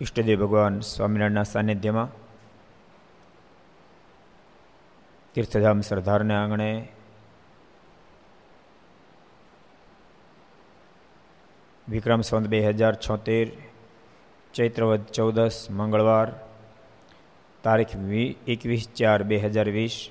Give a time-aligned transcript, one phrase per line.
[0.00, 2.19] ઈષ્ટદેવ ભગવાન સ્વામિનારાયણના સાનિધ્યમાં
[5.34, 6.88] તીર્થધામ સરદારને આંગણે.
[11.88, 13.52] વિક્રમ સંત બે હજાર છોતેર,
[14.54, 16.32] ચૈત્રવદ ચૌદસ, મંગળવાર,
[17.62, 17.94] તારીખ
[18.48, 20.10] એકવીસ ચાર બે હજાર વીસ,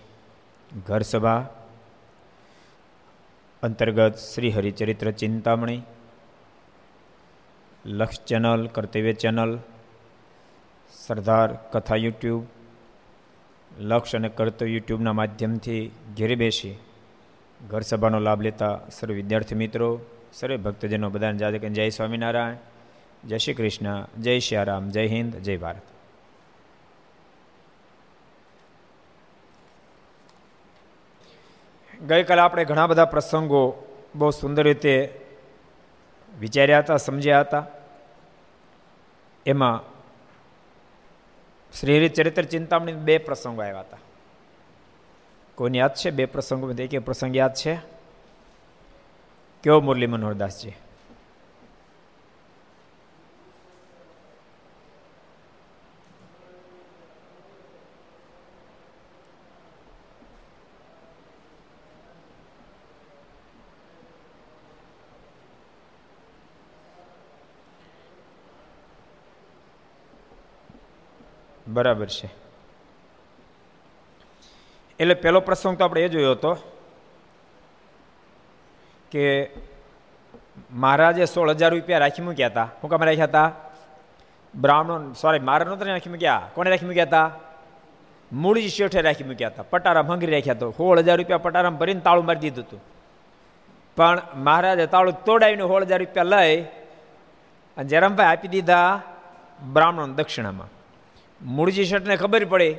[0.86, 1.50] ઘરસભા,
[3.64, 5.84] અંતર્ગત શ્રી હરિચરિત્ર ચિંતામણી,
[7.86, 9.60] લક્ષ ચેનલ, કર્તવ્ય ચેનલ,
[10.94, 12.59] સરદાર કથા યુટ્યુબ
[13.78, 16.76] લક્ષ અને કરતો યુટ્યુબના માધ્યમથી ઘેરે બેસી
[17.68, 20.00] ઘર સભાનો લાભ લેતા સર્વ વિદ્યાર્થી મિત્રો,
[20.34, 22.56] સર્વે ભક્તજનો બધાને જાદે જય સ્વામિનારાયણ,
[23.28, 25.82] જય શ્રી કૃષ્ણ, જય શ્રી રામ, જય હિન્દ, જય ભારત.
[32.02, 33.84] ગઈકાલે આપણે ઘણા બધા પ્રસંગો
[34.16, 35.20] બહુ સુંદર રીતે
[36.40, 37.66] વિચાર્યા હતા, સમજ્યા હતા.
[39.46, 39.99] એમાં
[41.80, 43.98] શ્રી ચરિત્ર ચિંતામણી બે પ્રસંગો આવ્યા હતા.
[45.56, 46.10] કોઈની યાદ છે?
[46.10, 47.76] બે પ્રસંગો એક પ્રસંગ યાદ છે?
[49.64, 50.74] કેવો મુરલી મનોહરદાસજી?
[71.80, 72.30] બરાબર છે.
[75.00, 76.52] એટલે પહેલો પ્રસંગ તો આપણે એ જોયો હતો
[79.12, 79.26] કે
[80.72, 82.70] મહારાજે સોળ હજાર રૂપિયા રાખી મૂક્યા હતા.
[82.84, 83.52] હું કામ રાખ્યા હતા?
[84.56, 86.50] બ્રાહ્મણ સોરી મારા નહોતા રાખી મૂક્યા?
[86.54, 87.28] કોને રાખી મૂક્યા હતા?
[88.32, 89.70] મૂળજી શેઠે રાખી મૂક્યા હતા.
[89.70, 90.72] પટારા ભંગરી રાખ્યા હતા.
[90.78, 92.82] સોળ હજાર રૂપિયા પટારામ ભરીને તાળું મારી દીધું હતું.
[93.98, 96.56] પણ મહારાજે તાળું તોડાવીને સોળ હજાર રૂપિયા લઈ
[97.78, 99.02] અને જયરામભાઈ આપી દીધા
[99.74, 100.68] બ્રાહ્મણો દક્ષિણામાં.
[101.46, 102.76] મૂળજી શેઠને ખબર પડી.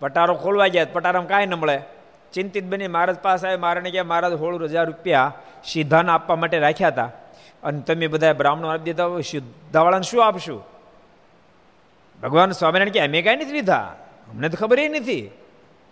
[0.00, 1.82] પટારો ખોલવા ગયા, પટારામાં કાંઈ ન મળે.
[2.32, 5.32] ચિંતિત બની મહારાજ પાસે આવે મારાને કહે મહારાજ, હોળ હજાર રૂપિયા
[5.64, 7.10] સીધાને આપવા માટે રાખ્યા હતા.
[7.62, 10.66] અને તમે બધા બ્રાહ્મણો આપી દીધા હોય સીધાવાળાને શું આપશું?
[12.22, 13.96] ભગવાન સ્વામિનારાયણ કે અમે કાંઈ નથી લીધા.
[14.30, 15.30] અમને તો ખબર નથી.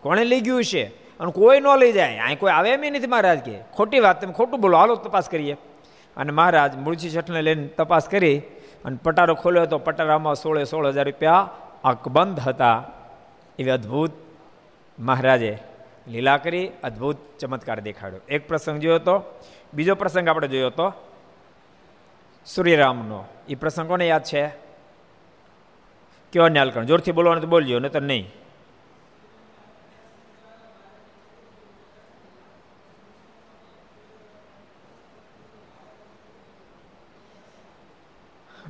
[0.01, 0.85] કોણે લઈ ગયું છે?
[1.19, 2.19] અને કોઈ ન લઈ જાય.
[2.19, 3.59] અહીં કોઈ આવે એમ નથી મહારાજ કે.
[3.77, 4.79] ખોટી વાત, તમે ખોટું બોલો.
[4.79, 5.57] હાલો, તપાસ કરીએ.
[6.17, 8.39] અને મહારાજ મૂળજી છઠને લઈને તપાસ કરી
[8.85, 9.79] અને પટારો ખોલ્યો હતો.
[9.79, 11.49] પટારામાં સોળે સોળ હજાર રૂપિયા
[11.85, 12.85] અકબંધ હતા
[13.59, 14.11] એવી અદ્ભુત
[14.99, 15.59] મહારાજે
[16.09, 18.21] લીલા કરી અદ્ભુત ચમત્કાર દેખાડ્યો.
[18.29, 19.41] એક પ્રસંગ જોયો હતો
[19.75, 20.93] બીજો પ્રસંગ આપણે જોયો હતો
[22.47, 23.25] સૂર્યરામનો.
[23.49, 24.47] એ પ્રસંગ કોને યાદ છે?
[26.33, 28.33] કયો ન્યાલ જોરથી બોલવાનું તો બોલજો નહીં તો નહીં.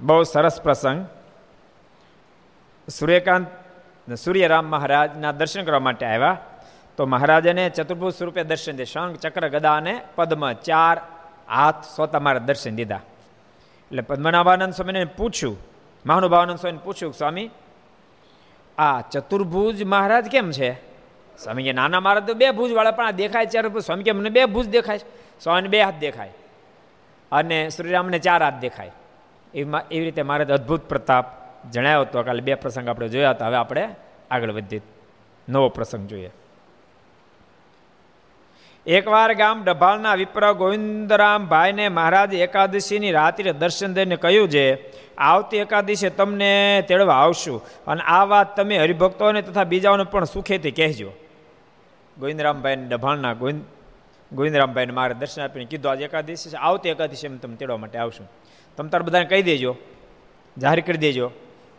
[0.03, 1.07] બહુ સરસ પ્રસંગ.
[2.89, 6.39] સૂર્યકાંત સૂર્યરામ મહારાજના દર્શન કરવા માટે આવ્યા.
[6.97, 8.85] તો મહારાજને ચતુર્ભુજ સ્વરૂપે દર્શન દે.
[8.85, 11.01] શંખ, ચક્ર, ગદા અને પદ્મ ચાર
[11.49, 12.97] હાથ સોતા મારા દર્શન દીધા.
[12.97, 15.57] એટલે પદ્મનાભાનંદ સ્વામીને પૂછ્યું,
[16.07, 17.51] મહાનુભાવાનંદ સ્વામીને પૂછ્યું, સ્વામી,
[18.79, 20.73] આ ચતુર્ભુજ મહારાજ કેમ છે?
[21.39, 24.69] સ્વામી કે, નાના મહારાજ તો બે ભુજવાળા પણ આ દેખાય ચાર સ્વામી કે બે ભુજ
[24.69, 24.99] દેખાય
[25.41, 26.33] સ્વામીને બે હાથ દેખાય
[27.33, 28.93] અને શ્રીરામને ચાર હાથ દેખાય.
[29.55, 33.49] એમાં એવી રીતે મહારાજ અદ્ભુત પ્રતાપ જણાવ્યો હતો કાલે બે પ્રસંગ આપણે જોયા હતા.
[33.49, 33.85] હવે આપણે
[34.31, 34.83] આગળ વધીએ.
[35.49, 36.31] નવો પ્રસંગ જોઈએ.
[38.87, 44.65] એકવાર ગામ ડભાલના વિપ્ર ગોવિંદરામભાઈને મહારાજ એકાદશીની રાત્રે દર્શન દઈને કહ્યું છે,
[45.19, 51.13] આવતી એકાદશી તમને તેડવા આવશું અને આ વાત તમે હરિભક્તોને તથા બીજાઓને પણ સુખેથી કહેજો.
[52.19, 53.63] ગોવિંદરામભાઈને ડભાલના ગોવિંદ,
[54.33, 58.29] ગોવિંદરામભાઈને મારે દર્શન આપીને કીધું, આજે એકાદશી આવતી એકાદશી એમ તમે તેડવા માટે આવશું.
[58.77, 59.77] તમે તાર બધાને કહી દેજો,
[60.57, 61.33] જાહેર કરી દેજો.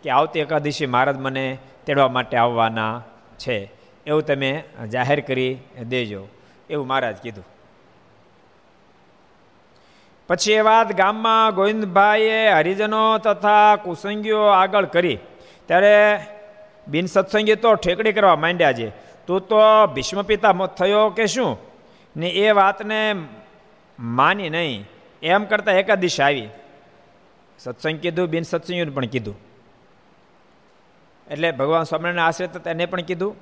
[0.05, 3.03] કે આવતી એકાદશી મહારાજ મને તેડવા માટે આવવાના
[3.39, 3.71] છે,
[4.05, 5.57] એવું તમે જાહેર કરી
[5.89, 6.27] દેજો,
[6.69, 7.45] એવું મહારાજ કીધું.
[10.27, 15.17] પછી એ વાત ગામમાં ગોવિંદભાઈએ હરિજનો તથા કુસંગીઓ આગળ કરી.
[15.65, 16.19] ત્યારે
[16.87, 18.89] બિન સત્સંગી તો ઠેકડી કરવા માંડ્યા છે.
[19.27, 19.57] તું તો
[19.93, 21.57] ભીષ્મ પિતા થયો કે શું?
[22.17, 23.15] ને એ વાતને
[23.99, 24.85] માની નહીં.
[25.23, 26.49] એમ કરતાં એકાદશ આવી.
[27.59, 29.54] સત્સંગ કીધું, બિન સત્સંગીઓને પણ કીધું.
[31.31, 33.35] એટલે ભગવાન સ્વામિનારાયણ આશ્રિત હતા એને પણ કીધું.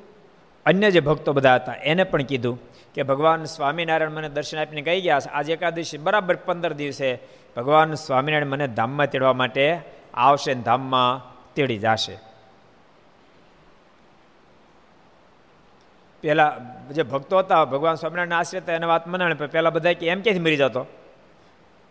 [0.65, 2.59] અન્ય જે ભક્તો બધા હતા, એને પણ કીધું
[2.93, 7.19] કે ભગવાન સ્વામિનારાયણ મને દર્શન આપીને કહી ગયા આજે એકાદશી, બરાબર પંદર દિવસે
[7.57, 9.79] ભગવાન સ્વામિનારાયણ મને ધામમાં તેડવા માટે
[10.13, 11.21] આવશે ધામમાં
[11.53, 12.15] તેડી જશે.
[16.21, 16.57] પેલા
[16.91, 20.57] જે ભક્તો હતા, ભગવાન સ્વામિનારાયણ આશ્રિત એને વાત મનાણે પેલા બધા કે એમ ક્યાંથી મરી
[20.57, 20.85] જતો?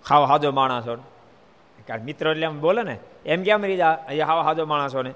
[0.04, 0.96] ખાવ હાજો માણસો
[1.86, 2.96] કારણ મિત્ર એટલે એમ બોલે ને,
[3.26, 3.98] એમ ક્યાં મરી જા?
[4.26, 5.12] હાવ હાજો માણસોને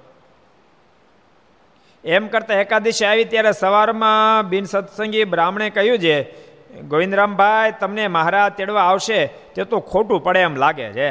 [2.04, 6.46] એમ કરતા એકાદશી આવી ત્યારે સવારમાં બિન સત્સંગી બ્રાહ્મણે કહ્યું છે,
[6.80, 11.10] ગોવિંદરામભાઈ, તમને મહારાજ તેડવા આવશે, તે તો ખોટું પડે એમ લાગે છે.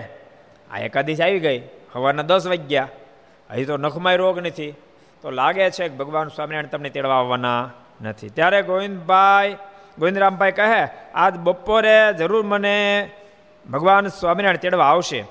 [0.72, 1.60] આ એકાદશી આવી ગઈ,
[1.94, 2.88] સવારના દસ વાગ્યા.
[3.50, 4.74] હજી તો નખમાય રોગ નથી.
[5.22, 7.72] તો લાગે છે કે ભગવાન સ્વામિનારાયણ તમને તેડવા આવવાના
[8.02, 8.30] નથી.
[8.30, 9.56] ત્યારે ગોવિંદભાઈ,
[10.00, 13.10] ગોવિંદરામભાઈ કહે, આજ બપોરે જરૂર મને
[13.72, 15.26] ભગવાન સ્વામિનારાયણ તેડવા આવશે.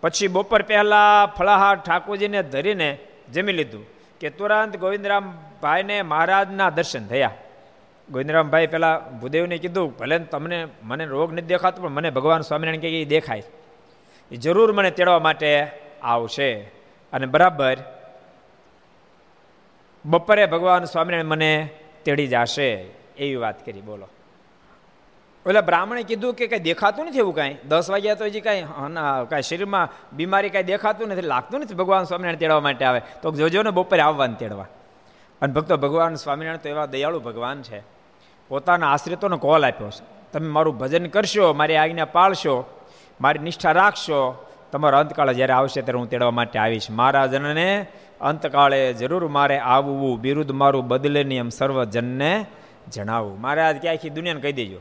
[0.00, 2.98] પછી બપોર પહેલાં ફળાહાર ઠાકોરજીને ધરીને
[3.32, 3.86] જમી લીધું.
[4.22, 7.30] કે તુરંત ગોવિંદરામભાઈને મહારાજના દર્શન થયા.
[8.10, 13.02] ગોવિંદરામભાઈ પેલા ભૂદેવને કીધું, ભલે તમને મને રોગ નથી દેખાતો, પણ મને ભગવાન સ્વામિનારાયણ કે
[13.02, 13.42] એ દેખાય.
[14.30, 15.66] એ જરૂર મને તેડવા માટે
[16.02, 16.54] આવશે.
[17.12, 17.76] અને બરાબર,
[20.04, 21.68] બપોરે ભગવાન સ્વામિનારાયણ મને
[22.04, 22.70] તેડી જશે.
[23.18, 24.08] એવી વાત કરી, બોલો.
[25.46, 27.56] ઓલા બ્રાહ્મણે કીધું કે કંઈ દેખાતું નથી એવું કાંઈ?
[27.68, 28.64] દસ વાગ્યા તો હજી કાંઈ
[29.28, 33.00] કાંઈ શરીરમાં બીમારી કાંઈ દેખાતું નથી, લાગતું નથી ભગવાન સ્વામિનારાયણ તેડવા માટે આવે.
[33.22, 34.66] તો જોજો ને, બપોરે આવવાનું તેડવા.
[35.42, 37.80] અને ભક્તો, ભગવાન સ્વામિનારાયણ તો એવા દયાળુ ભગવાન છે.
[38.48, 40.30] પોતાના આશ્રિતોનો કોલ આપ્યો છે.
[40.32, 42.64] તમે મારું ભજન કરશો, મારી આજ્ઞા પાળશો,
[43.20, 44.46] મારી નિષ્ઠા રાખશો.
[44.72, 46.90] તમારો અંતકાળ જ્યારે આવશે ત્યારે હું તેડવા માટે આવીશ.
[46.90, 47.86] મારા જનને
[48.20, 52.46] અંતકાળે જરૂર મારે આવવું, બિરુદ મારું બદલે નિયમ સર્વજનને
[52.88, 54.80] જણાવવું મારે આજ ક્યાં આખી દુનિયાને કહી દેજો.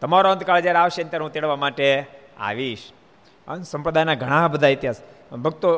[0.00, 2.06] તમારો અંતકાળ જ્યારે આવશે ત્યારે હું તેડવા માટે
[2.40, 2.84] આવીશ.
[3.62, 5.00] સંપ્રદાયના ઘણા બધા ઇતિહાસ.
[5.32, 5.68] ભક્તો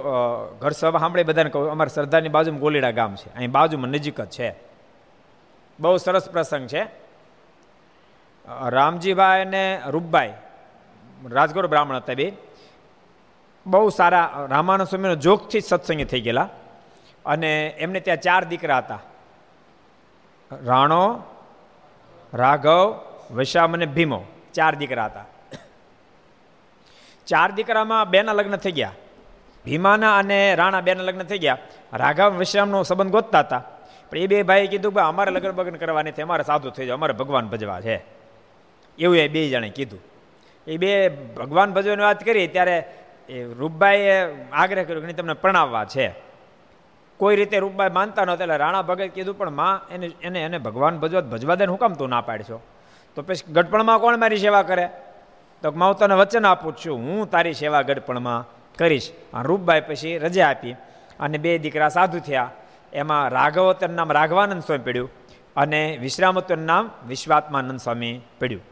[0.61, 3.35] ઘર સભા સાંભળે બધાને કહું, અમારા સરદારની બાજુમાં ગોલીડા ગામ છે.
[3.35, 4.49] અહીં બાજુમાં નજીક જ છે.
[5.81, 6.83] બહુ સરસ પ્રસંગ છે.
[8.69, 10.33] રામજીભાઈ અને રૂપભાઈ,
[11.31, 12.33] રાજગોર બ્રાહ્મણ હતા બે.
[13.67, 16.49] બહુ સારા રામાનંદ સ્વામીનો જોગથી સત્સંગી થઈ ગયેલા.
[17.27, 19.01] અને એમને ત્યાં ચાર દીકરા હતા.
[20.51, 21.23] રાણો,
[22.35, 22.83] રાઘવ
[23.31, 25.25] વૈશામ અને ભીમો, ચાર દીકરા હતા.
[27.27, 28.93] ચાર દીકરામાં બેના લગ્ન થઈ ગયા.
[29.65, 31.59] ભીમાના અને રાણા બેના લગ્ન થઈ ગયા.
[31.93, 33.63] રાઘવ વિશ્રામનો સંબંધ ગોતતા હતા.
[34.11, 36.95] પણ એ બે ભાઈ કીધું કે અમારે લગ્ન બગ્ન કરવાની નથી અમારે સાધુ થઈ જાય
[36.95, 38.05] અમારે ભગવાન ભજવા છે.
[38.99, 40.01] એવું એ બે જણે કીધું.
[40.67, 42.93] એ બે ભગવાન ભજવાની વાત કરી, ત્યારે
[43.29, 46.15] એ રૂપભાઈએ આગ્રહ કર્યો કે તમને પ્રણાવવા છે.
[47.17, 50.99] કોઈ રીતે રૂપભાઈ માનતા નહોતા એટલે રાણા ભગત કીધું, પણ માં, એને એને એને ભગવાન
[50.99, 52.61] ભજવા ભજવા દે હું કામ તું ના પાડશો?
[53.17, 54.89] તો પછી ગઢપણમાં કોણ મારી સેવા કરે?
[55.63, 56.99] તો હું તને વચન આપું છું.
[56.99, 58.45] હું તારી સેવા ગઢપણમાં
[58.79, 59.11] કરીશ.
[59.43, 60.73] રૂપભાઈ પછી રજા આપી.
[61.21, 62.51] અને બે દીકરા સાધુ થયા.
[62.93, 65.11] એમાં રાઘવોત્તર નામ રાઘવાનંદ સ્વામી પડ્યું
[65.57, 68.63] અને વિશ્રામોત્તર નામ વિશ્વાત્માનંદ સ્વામી પડ્યું.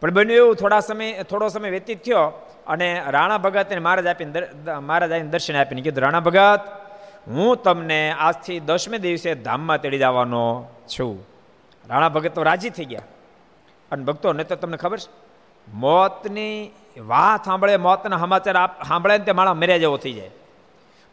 [0.00, 2.26] પણ બન્યું એવું થોડા સમય, થોડો સમય વ્યતીત થયો
[2.66, 4.32] અને રાણા ભગતને મહારાજ આપીને
[4.80, 6.60] મહારાજ આવીને દર્શન આપીને કીધું, રાણા ભગત,
[7.28, 11.26] હું તમને આજથી દસમે દિવસે ધામમાં તેડી જવાનો છું.
[11.88, 13.02] રાણા ભગત તો રાજી થઈ ગયા.
[13.92, 15.28] અને ભક્તો ને તો તમને ખબર છે?
[15.74, 20.30] મોતની વાત સાંભળે, મોતના સમાચાર આપ સાંભળે ને તે માણસ મર્યા જેવો થઈ જાય.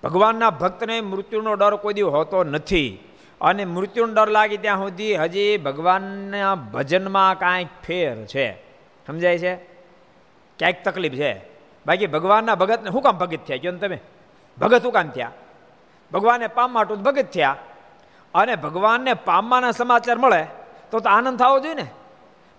[0.03, 2.99] ભગવાનના ભક્તને મૃત્યુનો ડર કોઈ દી હોતો નથી.
[3.41, 8.51] અને મૃત્યુનો ડર લાગે ત્યાં સુધી હજી ભગવાનના ભજનમાં કાંઈક ફેર છે.
[9.07, 9.55] સમજાય છે?
[10.59, 11.41] ક્યાંક તકલીફ છે.
[11.85, 13.57] બાકી ભગવાનના ભગતને શું કામ ભગત થયા?
[13.57, 13.99] કહો તમે?
[14.59, 15.31] ભગત શું કામ થયા?
[16.11, 17.55] ભગવાનને પામવા માટે ભગત થયા.
[18.33, 20.45] અને ભગવાનને પામવાના સમાચાર મળે
[20.91, 21.87] તો તો આનંદ થવો જોઈએ ને.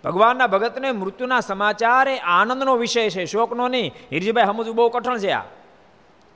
[0.04, 3.92] ભગવાનના ભગતને મૃત્યુના સમાચાર એ આનંદનો વિષય છે, શોકનો નહીં.
[4.12, 5.42] હિરજીભાઈ સમજવું બહુ કઠણ છે આ.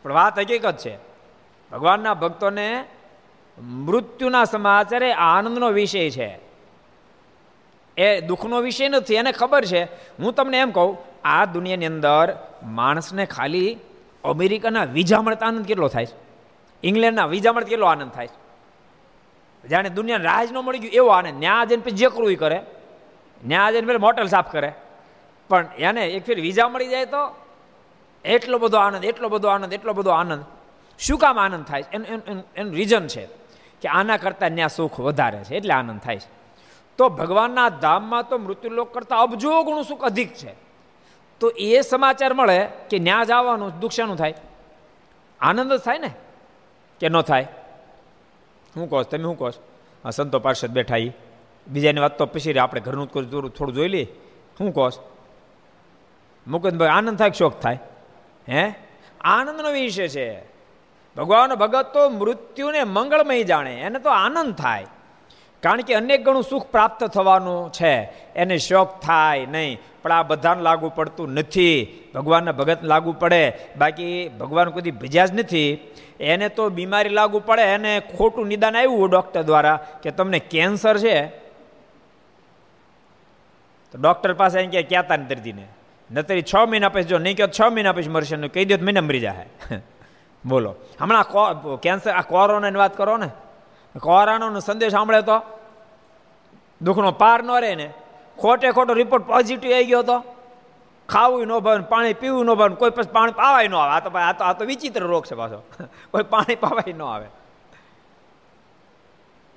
[0.03, 0.97] પણ વાત હકીકત છે.
[1.73, 2.85] ભગવાનના ભક્તોને
[3.63, 6.39] મૃત્યુના સમાચાર એ આનંદનો વિષય છે.
[7.97, 9.85] એ દુઃખનો વિષય નથી, એને ખબર છે.
[10.19, 13.77] હું તમને એમ કહું, આ દુનિયાની અંદર માણસને ખાલી
[14.25, 16.17] અમેરિકાના વિઝા મળતા આનંદ કેટલો થાય છે?
[16.83, 18.51] ઇંગ્લેન્ડના વિઝા મળતા કેટલો આનંદ થાય છે?
[19.69, 21.39] જાણે દુનિયાને રાજ ન મળી ગયું, એવો આનંદ.
[21.39, 22.63] ન્યા જઈને પછી જે કરવું કરે?
[23.45, 24.73] ન્યા જઈને પેલા મોટલ સાફ કરે.
[25.49, 27.23] પણ એને એક ફેર વિઝા મળી જાય તો
[28.25, 30.45] એટલો બધો આનંદ, એટલો બધો આનંદ, એટલો બધો આનંદ.
[30.99, 33.27] શું કામ આનંદ થાય એનું એનું રીઝન છે
[33.83, 36.31] કે આના કરતાં ત્યાં સુખ વધારે છે, એટલે આનંદ થાય છે.
[36.99, 40.53] તો ભગવાનના ધામમાં તો મૃત્યુલોક કરતાં અબજો ગુણું સુખ અધિક છે.
[41.41, 44.35] તો એ સમાચાર મળે કે ન્યા જવાનું દુઃખ શાનું થાય?
[45.41, 46.11] આનંદ જ થાય ને?
[47.01, 47.49] કે ન થાય?
[48.77, 49.51] હું કહો તમે શું કહો
[50.11, 51.13] સંતો પાર્ષદ બેઠા એ
[51.71, 53.09] બીજાની વાત તો પછી આપણે ઘરનું
[53.51, 54.05] થોડું જોઈ લઈએ.
[54.59, 54.91] શું કહો
[56.47, 57.79] મુકુદભાઈ, આનંદ થાય શોખ થાય?
[58.49, 58.75] હે?
[59.21, 60.41] આનંદનો વિષય છે.
[61.17, 64.87] ભગવાન ભગત તો મૃત્યુને મંગળમય જાણે, એને તો આનંદ થાય.
[65.63, 68.13] કારણ કે અનેક ગણું સુખ પ્રાપ્ત થવાનું છે.
[68.37, 69.79] એને શોખ થાય નહીં.
[70.03, 72.03] પણ આ બધાને લાગુ પડતું નથી.
[72.15, 73.53] ભગવાનના ભગત લાગુ પડે.
[73.79, 75.79] બાકી ભગવાન કોઈ ભજ્યા જ નથી.
[76.21, 77.63] એને તો બીમારી લાગુ પડે.
[77.63, 81.40] એને ખોટું નિદાન આવ્યું ડૉક્ટર દ્વારા કે તમને કેન્સર છે.
[83.93, 85.67] તો ડૉક્ટર પાસે અહીં ક્યાં કહેતા ને દર્દીને?
[86.11, 88.37] નતરી છ મહિના પછી જો નહીં કહો છ મહિના પછી મરશે.
[88.37, 89.47] ને કહી દો મહિના મરી જાય
[90.47, 90.75] બોલો.
[91.01, 93.31] હમણાં કેન્સર આ કોરોનાની વાત કરો ને.
[94.01, 95.43] કોરોનાનો સંદેશ સાંભળે તો?
[96.83, 97.91] દુઃખનો પાર ન રહે ને.
[98.39, 100.25] ખોટે ખોટો રિપોર્ટ પોઝિટિવ આવી ગયો તો?
[101.09, 103.91] ખાવું ન ભાવે પાણી પીવું ન ભાવે કોઈ પછી પાણી પાવાય ન આવે.
[103.93, 105.63] આ તો આ તો આ તો વિચિત્ર રોગ છે પાછો.
[106.11, 107.27] કોઈ પાણી પાવાય ન આવે.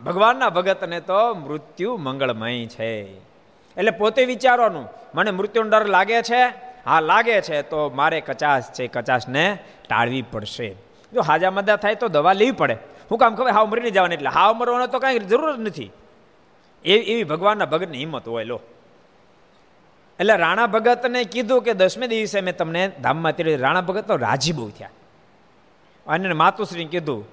[0.06, 3.33] ભગવાનના ભગતને તો મૃત્યુ મંગળમય છે.
[3.78, 6.74] એટલે પોતે વિચારવાનું, મને મૃત્યુનો ડર લાગે છે?
[6.86, 7.62] હા, લાગે છે.
[7.62, 9.58] તો મારે કચાશ છે, કચાશને
[9.90, 10.76] ટાળવી પડશે.
[11.14, 12.78] જો હાજા મદા થાય તો દવા લેવી પડે.
[13.12, 15.92] હું કામ ખબર, હાવ મરીને જવાની એટલે હાવ મરવાનો તો કાંઈ જરૂર જ નથી.
[16.86, 18.62] એવી એવી ભગવાનના ભગતની હિંમત હોય, લો.
[20.20, 24.52] એટલે રાણા ભગતને કીધું કે દસમે દિવસે મેં તમને ધામમાં તેડી રાણા ભગત તો રાજી
[24.52, 24.90] બહુ થયા.
[26.08, 27.28] અને માતુશ્રી કીધું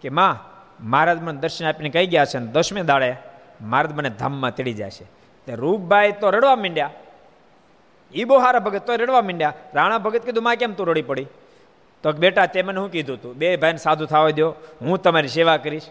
[0.00, 3.16] કે, માં, મહારાજ મને દર્શન આપીને કહી ગયા છે દસમે દાડે
[3.60, 5.04] મહારાજ મને ધામમાં તેડી જશે.
[5.46, 6.90] તે રૂપભાઈ તો રડવા માંડ્યા.
[8.14, 9.52] એ બહુ હારા ભગત તો રડવા માંડ્યા.
[9.74, 11.26] રાણા ભગત કીધું, માં, કેમ તું રડી પડી?
[12.02, 13.34] તો બેટા, તે મને શું કીધું તું?
[13.34, 15.82] બે ભાઈને સાધુ થવા દો હું તમારી સેવા કરીશ.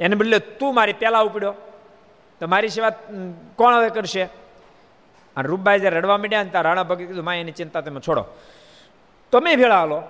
[0.00, 1.54] એને બદલે, તું મારી પહેલાં ઉપડ્યો.
[2.40, 2.90] તો મારી સેવા
[3.56, 4.22] કોણ હવે કરશે?
[5.36, 8.24] અને રૂપભાઈ જ્યારે રડવા માંડ્યા ને ત્યાં રાણા ભગત કીધું, માં, એની ચિંતા તમે છોડો.
[9.32, 10.02] તમે ભેળા હાલો.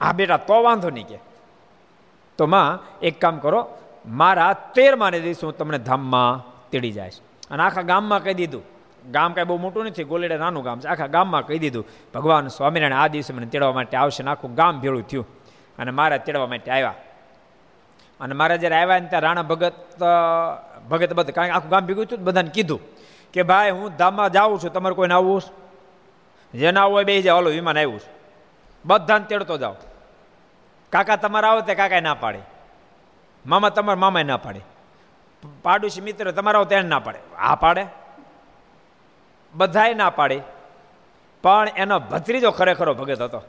[0.00, 1.18] હા, બેટા, તો વાંધો નહીં કે.
[2.38, 7.20] તો માં, એક કામ કરો, મારા તેર માને દિવસે હું તમને ધામમાં તેડી જાય છે.
[7.50, 8.62] અને આખા ગામમાં કહી દીધું,
[9.10, 10.88] ગામ કાંઈ બહુ મોટું નથી, ગોલેડા નાનું ગામ છે.
[10.88, 14.80] આખા ગામમાં કહી દીધું, ભગવાન સ્વામિનારાયણ આ દિવસે મને તેડવા માટે આવશે ને આખું ગામ
[14.80, 15.26] ભેળું થયું.
[15.78, 16.94] અને મારા તેડવા માટે આવ્યા.
[18.20, 19.74] અને મારા જ્યારે આવ્યા ને ત્યાં રાણા ભગત
[20.90, 22.80] ભગત બધ, કારણ કે આખું ગામ ભેગું થયું બધાને કીધું
[23.32, 25.42] કે ભાઈ હું ધામમાં જાઉં છું, તમારે કોઈને આવવું
[26.54, 28.10] જેને ના હોય બે જાય હલો વિમાન આવ્યું છે.
[28.84, 29.74] બધાને તેડતો જાઓ.
[30.90, 32.38] કાકા તમારા આવો તે કાકાએ ના પાડે.
[33.46, 34.60] મામા તમારા મામાએ ના પાડે.
[35.62, 37.18] પાડોશી મિત્ર તમારા તેને ના પાડે.
[37.38, 37.86] આ પાડે.
[39.54, 40.40] બધાએ ના પાડે.
[41.42, 43.42] પણ એનો ભત્રીજો ખરેખરો ભગત હતો.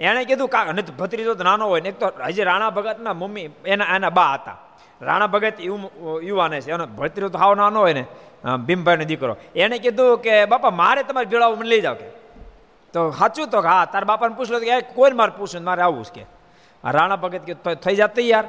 [0.00, 3.48] એણે કીધું કા અને ભત્રીજો તો નાનો હોય ને એક તો હજી રાણા ભગતના મમ્મી
[3.66, 4.56] એના એના બા હતા.
[5.02, 5.60] રાણા ભગત
[6.22, 6.72] યુવાને છે.
[6.72, 8.04] એનો ભત્રીજો તો હાવ નાનો હોય ને.
[8.66, 9.36] ભીમભાઈનો દીકરો.
[9.56, 12.08] એણે કીધું કે, બાપા, મારે તમારે ભેળાવું મને લઈ જાવ કે.
[12.92, 15.64] તો સાચું તો હા, તારા બાપાને પૂછલો કે કોઈ મારે પૂછ્યું?
[15.64, 16.24] મારે આવું કે.
[16.84, 18.44] રાણા ભગત કે થઈ જાત તૈયાર.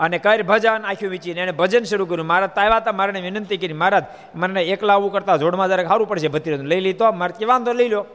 [0.00, 2.26] અને કર ભજન આખ્યું વીચીને એને ભજન શરૂ કર્યું.
[2.26, 6.28] મારા તાવ્યા હતા, મારાને વિનંતી કરી, મહારાજ, મને એકલા આવું કરતા જોડમાં જરાક સારું પડશે,
[6.28, 8.06] ભત્રીજો લઈ લીધો મારે કે, વાંધો, લઈ લો.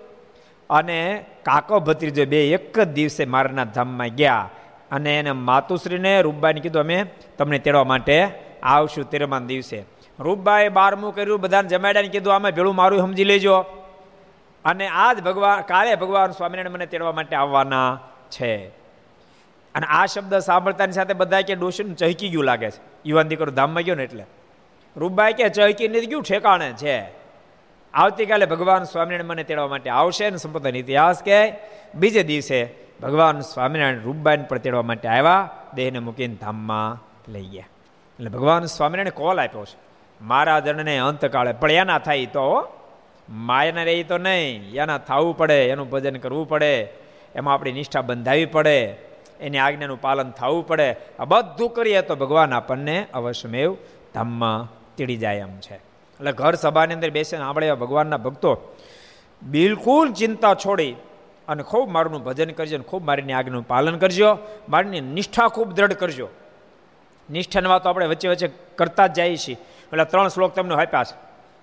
[0.69, 4.49] અને કાકો ભત્રીજો બે એક જ દિવસે મારાના ધામમાં ગયા
[4.91, 7.05] અને એને માતુશ્રીને રૂપબાઈને કીધું, અમે
[7.37, 8.27] તમને તેડવા માટે
[8.63, 9.83] આવશું તેરમા દિવસે.
[10.19, 13.65] રૂપબાએ બારમું કર્યું, બધાને જમાડ્યાને કીધું આમાં ભેળું મારું સમજી લેજો.
[14.65, 18.80] અને આજ ભગવાન કાલે ભગવાન સ્વામિનારાયણ મને તેડવા માટે આવવાના છે.
[19.75, 22.81] અને આ શબ્દ સાંભળતાની સાથે બધા કે ડોશીનું ચહકી ગયું લાગે છે.
[23.05, 24.25] યુવાન દીકરો ધામમાં ગયો ને એટલે.
[24.97, 27.21] રૂપબાઈ કે ચહકી નથી ગયું ઠેકાણે છે.
[27.93, 31.53] આવતીકાલે ભગવાન સ્વામિનારાયણ મને તેડવા માટે આવશે અને સંપૂર્ણ ઇતિહાસ કે
[31.95, 32.69] બીજે દિવસે
[33.01, 37.63] ભગવાન સ્વામિનારાયણ રૂપબાઈને પણ તેડવા માટે આવ્યા, દેહને મૂકીને ધામમાં લઈ ગયા.
[38.13, 39.77] એટલે ભગવાન સ્વામિનારાયણ કોલ આપ્યો છે.
[40.21, 42.77] મારા જણને અંતકાળે પણ એના થાય તો
[43.29, 44.73] માયાના રહી તો નહીં.
[44.73, 46.87] એના થવું પડે, એનું ભજન કરવું પડે.
[47.35, 48.97] એમાં આપણી નિષ્ઠા બંધાવી પડે.
[49.41, 50.89] એની આજ્ઞાનું પાલન થવું પડે.
[51.19, 53.69] આ બધું કરીએ તો ભગવાન આપણને અવશ્યમેવ
[54.13, 55.75] ધામમાં તીડી જાય એમ છે.
[55.75, 58.51] એટલે ઘર સભાની અંદર બેસીને આપણે ભગવાનના ભક્તો,
[59.41, 60.95] બિલકુલ ચિંતા છોડી
[61.47, 64.37] અને ખૂબ મારું ભજન કરજો અને ખૂબ મારીની આજ્ઞાનું પાલન કરજો.
[64.69, 66.27] મારીની નિષ્ઠા ખૂબ દ્રઢ કરજો.
[67.29, 69.57] નિષ્ઠાની વાતો આપણે વચ્ચે વચ્ચે કરતા જ જઈએ છીએ.
[69.91, 71.15] એટલે ત્રણ શ્લોક તમને આપ્યા છે.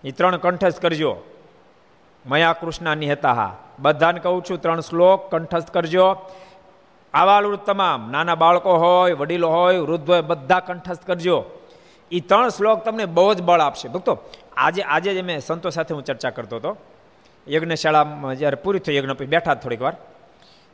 [0.08, 1.12] એ ત્રણ કંઠસ્થ કરજો.
[2.26, 6.06] મયા કૃષ્ણ નિહતા હા બધાને કહું છું, ત્રણ શ્લોક કંઠસ્થ કરજો.
[7.14, 11.44] આવાલું તમામ, નાના બાળકો હોય, વડીલો હોય, વૃદ્ધ હોય, બધા કંઠસ્થ કરજો.
[12.12, 13.88] એ ત્રણ શ્લોક તમને બહુ જ બળ આપશે.
[13.88, 14.18] ભક્તો,
[14.56, 16.76] આજે આજે જ મેં સંતો સાથે હું ચર્ચા કરતો હતો.
[17.48, 19.92] યજ્ઞશાળામાં જ્યારે પૂરી થઈ, યજ્ઞ પછી બેઠા થોડીક વાર.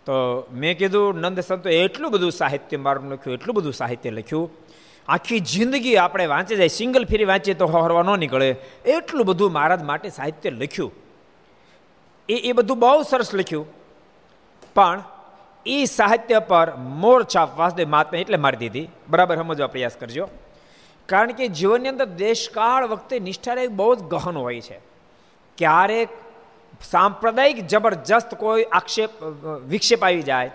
[0.06, 4.50] તો મેં કીધું, નંદ સંતો, એટલું બધું સાહિત્ય મારું લખ્યું, એટલું બધું સાહિત્ય લખ્યું.
[5.08, 8.50] આખી જિંદગી આપણે વાંચી જાય સિંગલ ફેરી વાંચીએ તો હરવા ન નીકળે.
[8.84, 10.92] એટલું બધું મહારાજ માટે સાહિત્ય લખ્યું.
[12.28, 13.66] એ એ બધું બહુ સરસ લખ્યું.
[14.74, 15.02] પણ
[15.66, 18.88] એ સાહિત્ય પર મોર છાપ વાસુદેવ મહાત્મા એટલે મારી દીધી.
[19.08, 20.28] બરાબર સમજવા પ્રયાસ કરજો.
[21.06, 24.80] કારણ કે જીવનની અંદર દેશકાળ વખતે નિષ્ઠા બહુ જ ગહન હોય છે.
[25.58, 26.08] ક્યારેક
[26.90, 29.10] સાંપ્રદાયિક જબરજસ્ત કોઈ આક્ષેપ
[29.68, 30.50] વિક્ષેપ આવી જાય.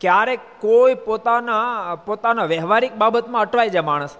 [0.00, 4.16] ક્યારેક કોઈ પોતાના પોતાના વ્યવહારિક બાબતમાં અટવાઈ જાય માણસ.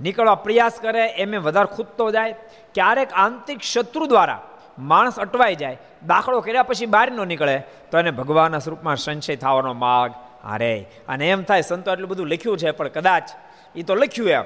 [0.00, 2.32] નીકળવા પ્રયાસ કરે, એમ વધારે ખૂદતો જાય.
[2.74, 4.42] ક્યારેક આંતરિક શત્રુ દ્વારા
[4.80, 9.72] માણસ અટવાઈ જાય, દાખલો કર્યા પછી બહાર ન નીકળે, તો એને ભગવાનના સ્વરૂપમાં સંશય થવાનો
[9.72, 10.12] માર્ગ
[10.44, 13.28] હારે અને એમ થાય, સંતો એટલું બધું લખ્યું છે, પણ કદાચ
[13.76, 14.44] એ તો લખ્યું એમ,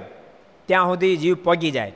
[0.66, 1.92] ત્યાં સુધી જીવ પગી જાય.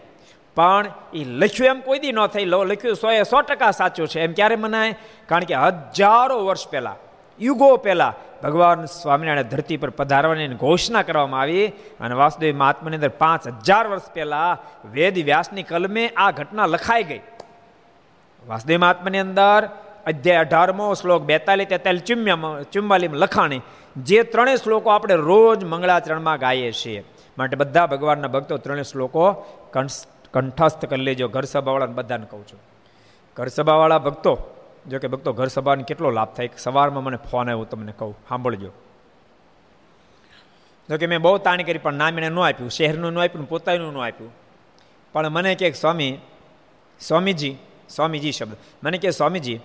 [0.56, 4.08] પણ એ લખ્યું એમ કોઈ દી ન થઈ, લો, લખ્યું સો એ સો ટકા સાચું
[4.08, 4.20] છે.
[4.20, 4.94] એમ ક્યારે મનાય?
[5.26, 6.96] કારણ કે હજારો વર્ષ પહેલાં,
[7.40, 11.66] યુગો પહેલાં, ભગવાન સ્વામિનારાયણ ધરતી પર પધારવાની ઘોષણા કરવામાં આવી
[12.00, 14.58] અને વાસુદેવ મહાત્માની અંદર પાંચ હજાર વર્ષ પહેલાં
[14.90, 17.20] વેદ વ્યાસની કલમે આ ઘટના લખાઈ ગઈ.
[18.48, 19.68] વાસુદેવ મહાત્માની અંદર
[20.06, 23.60] અધ્યાય અઢારમો શ્લોક, બેતાલીસ, તેતાલીસ ચુમ્યામાં ચુમ્માલીમાં લખાણી.
[23.96, 27.04] જે ત્રણેય શ્લોકો આપણે રોજ મંગળાચરણમાં ગાઈએ છીએ.
[27.38, 29.24] માટે બધા ભગવાનના ભક્તો ત્રણેય શ્લોકો
[30.32, 31.28] કંઠસ્થ કરી લેજો.
[31.28, 32.60] ઘર સભાવાળાને બધાને કહું છું.
[33.36, 34.32] ઘર સભાવાળા ભક્તો,
[34.88, 36.50] જો કે ભક્તો ઘર સભાને કેટલો લાભ થાય?
[36.58, 38.16] સવારમાં મને ફોન આવ્યો, તમને કહું.
[38.28, 38.70] સાંભળજો.
[40.88, 42.70] જો કે મેં બહુ તાણી કરી, પણ નામ એને ન આપ્યું.
[42.70, 44.32] શહેરનું ન આપ્યું પોતાનું ન આપ્યું.
[45.12, 46.18] પણ મને કે, સ્વામી,
[47.00, 47.56] સ્વામીજી
[47.90, 48.56] સ્વામીજી શબ્દ.
[48.82, 49.60] મને કહે, સ્વામીજી,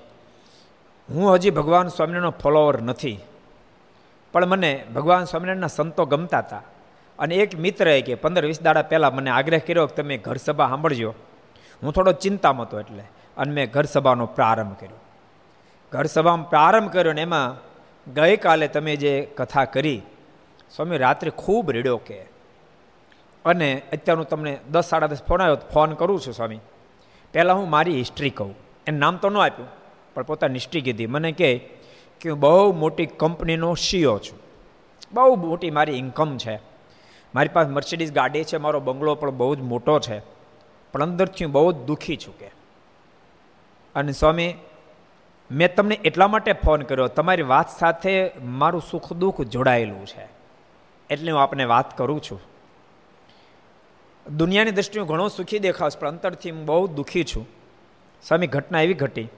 [1.10, 3.20] હું હજી ભગવાન સ્વામિનારાયણનો ફોલોવર નથી,
[4.32, 6.62] પણ મને ભગવાન સ્વામિનારાયણના સંતો ગમતા હતા.
[7.20, 10.68] અને એક મિત્રએ કે, પંદર વીસ દાડા પહેલાં મને આગ્રહ કર્યો કે તમે ઘર સભા
[10.68, 11.14] સાંભળજો.
[11.84, 13.04] હું થોડો ચિંતામાં હતો એટલે.
[13.38, 15.00] અને મેં ઘર સભાનો પ્રારંભ કર્યો.
[15.92, 17.74] ઘર સભામાં પ્રારંભ કર્યો ને એમાં
[18.14, 20.02] ગઈકાલે તમે જે કથા કરી,
[20.76, 22.22] સ્વામી રાત્રે ખૂબ રેડ્યો કે.
[23.46, 26.60] અને અત્યારનું તમને દસ સાડા દસ ફોન આવ્યો, ફોન કરું છું સ્વામી.
[27.34, 28.56] પહેલાં હું મારી હિસ્ટ્રી કહું.
[28.88, 29.68] એને નામ તો ન આપ્યું,
[30.14, 31.06] પણ પોતાની હિસ્ટ્રી કીધી.
[31.06, 31.58] મને કહે
[32.22, 34.40] કે હું બહુ મોટી કંપનીનો સીઓ છું.
[35.14, 36.60] બહુ મોટી મારી ઇન્કમ છે.
[37.36, 40.20] મારી પાસે મર્સિડીઝ ગાડી છે, મારો બંગલો પણ બહુ જ મોટો છે.
[40.92, 42.50] પણ અંદરથી હું બહુ જ દુઃખી છું કે.
[43.96, 44.54] અને સ્વામી,
[45.52, 50.28] મેં તમને એટલા માટે ફોન કર્યો, તમારી વાત સાથે મારું સુખ દુઃખ જોડાયેલું છે.
[51.10, 52.42] એટલે હું આપને વાત કરું છું.
[54.32, 57.48] દુનિયાની દ્રષ્ટિએ ઘણો સુખી દેખાશ પણ અંતરથી હું બહુ દુઃખી છું.
[58.28, 59.30] સ્વામી, ઘટના એવી ઘટી.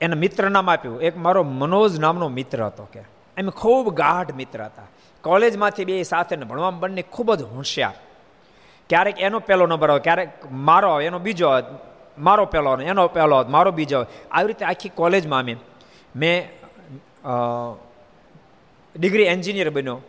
[0.00, 1.00] એના મિત્ર નામ આપ્યું.
[1.00, 3.00] એક મારો મનોજ નામનો મિત્ર હતો કે.
[3.36, 4.82] એમ ખૂબ ગાઢ મિત્ર હતા.
[5.22, 7.92] કોલેજમાંથી બે સાથે ભણવામાં બંને ખૂબ જ હોશિયાર.
[8.88, 11.62] ક્યારેક એનો પહેલો નંબર આવે, ક્યારેક મારો આવે, એનો બીજો આવે,
[12.18, 14.28] મારો પહેલો એનો પહેલો આવે, મારો બીજો આવે.
[14.32, 15.56] આવી રીતે આખી કોલેજમાં અમે,
[16.16, 16.48] મેં
[18.96, 20.00] ડિગ્રી એન્જિનિયર બન્યો.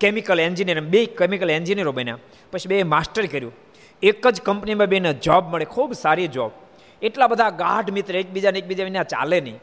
[0.00, 2.18] કેમિકલ એન્જિનિયર બે કેમિકલ એન્જિનિયરો બન્યા.
[2.52, 3.52] પછી બે માસ્ટર કર્યું.
[4.02, 6.50] એક જ કંપનીમાં બેને જોબ મળે, ખૂબ સારી જોબ
[7.02, 9.60] એટલા બધા ગાઢ મિત્ર એકબીજાને એકબીજા વિના ચાલે નહીં.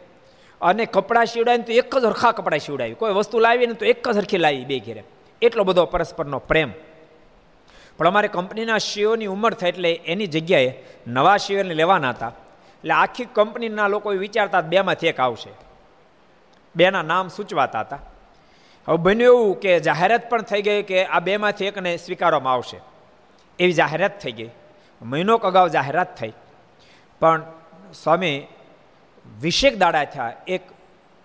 [0.62, 4.18] અને કપડાં સીવડાવીને તો એક જ હરખા કપડાં સીવડાવી કોઈ વસ્તુ લાવીને તો એક જ
[4.18, 5.04] હરખી લાવી બે ઘેરે.
[5.42, 6.72] એટલો બધો પરસ્પરનો પ્રેમ.
[7.98, 10.74] પણ અમારે કંપનીના સીઓની ઉંમર થાય એટલે એની જગ્યાએ
[11.08, 12.28] નવા સીઓને લેવાના હતા.
[12.28, 15.50] એટલે આખી કંપનીના લોકો વિચારતા બેમાંથી એક આવશે.
[16.76, 18.00] બેના નામ સૂચવાતા હતા.
[18.88, 22.80] હવે બન્યું એવું કે જાહેરાત પણ થઈ ગઈ કે આ બેમાંથી એકને સ્વીકારવામાં આવશે.
[23.60, 24.50] એવી જાહેરાત થઈ ગઈ.
[25.02, 26.34] મહિનો અગાઉ જાહેરાત થઈ.
[27.20, 27.44] પણ
[28.04, 28.48] સ્વામી
[29.42, 30.34] વિશેક દાડા થયા.
[30.48, 30.62] એક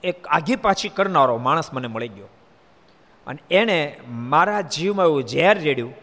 [0.04, 2.26] એક આઘી પાછી કરનારો માણસ મને મળી ગયો.
[3.26, 5.94] અને એણે મારા જીવમાં એવું ઝેર રેડ્યું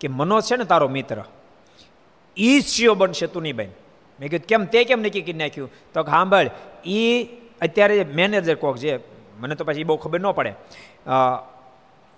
[0.00, 1.24] કે મનો છે ને તારો મિત્ર.
[2.38, 3.66] ઈચ્છ્યો બનશે તું નહીં બન.
[4.20, 5.70] મેં કીધું, કેમ તે કેમ નક્કી કરી નાખ્યું?
[5.94, 6.50] તો સાંભળ
[6.86, 7.26] એ
[7.60, 9.00] અત્યારે મેનેજર કોક જે
[9.40, 10.52] મને તો પછી બહુ ખબર ન પડે.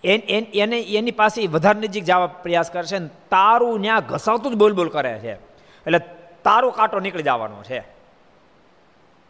[0.04, 4.90] એને, એની પાસે વધારે નજીક જવા પ્રયાસ કરશે ને તારું ત્યાં ઘસાવતું જ બોલ બોલ
[4.96, 5.32] કરે છે.
[5.32, 6.00] એટલે
[6.44, 7.80] તારો કાંટો નીકળી જવાનો છે.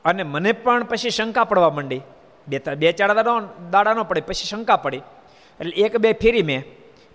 [0.05, 2.03] અને મને પણ પછી શંકા પડવા માંડી.
[2.49, 5.03] બે બે ચાર દાડા દાડા ન પડે, પછી શંકા પડી.
[5.61, 6.63] એટલે એક બે ફેરી મેં.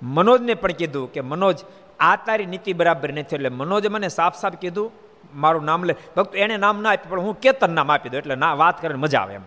[0.01, 1.57] મનોજને પણ કીધું કે, મનોજ,
[1.99, 3.35] આ તારી નીતિ બરાબર નથી.
[3.35, 4.91] એટલે મનોજે મને સાફ સાફ કીધું,
[5.33, 5.93] મારું નામ લે.
[6.15, 8.19] ભક્ત એને નામ ના આપ્યું, પણ હું કેતન નામ આપી દઉં.
[8.21, 9.45] એટલે ના, વાત કરીને મજા આવે એમ.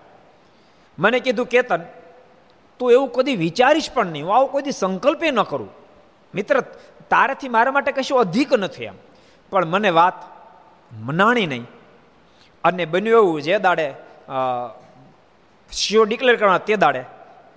[0.98, 1.80] મને કીધું, કેતન,
[2.78, 4.26] તું એવું કદી વિચારીશ પણ નહીં.
[4.26, 5.68] હું આવું કોઈ સંકલ્પે ન કરું.
[6.34, 6.60] મિત્ર,
[7.10, 8.94] તારાથી મારા માટે કશું અધિક નથી એમ.
[9.50, 10.12] પણ મને વાત
[10.92, 11.66] મનાણી નહીં.
[12.64, 13.94] અને બન્યું એવું જે દાડે
[15.72, 17.04] શિયો ડિક્લેર કરવા તે દાડે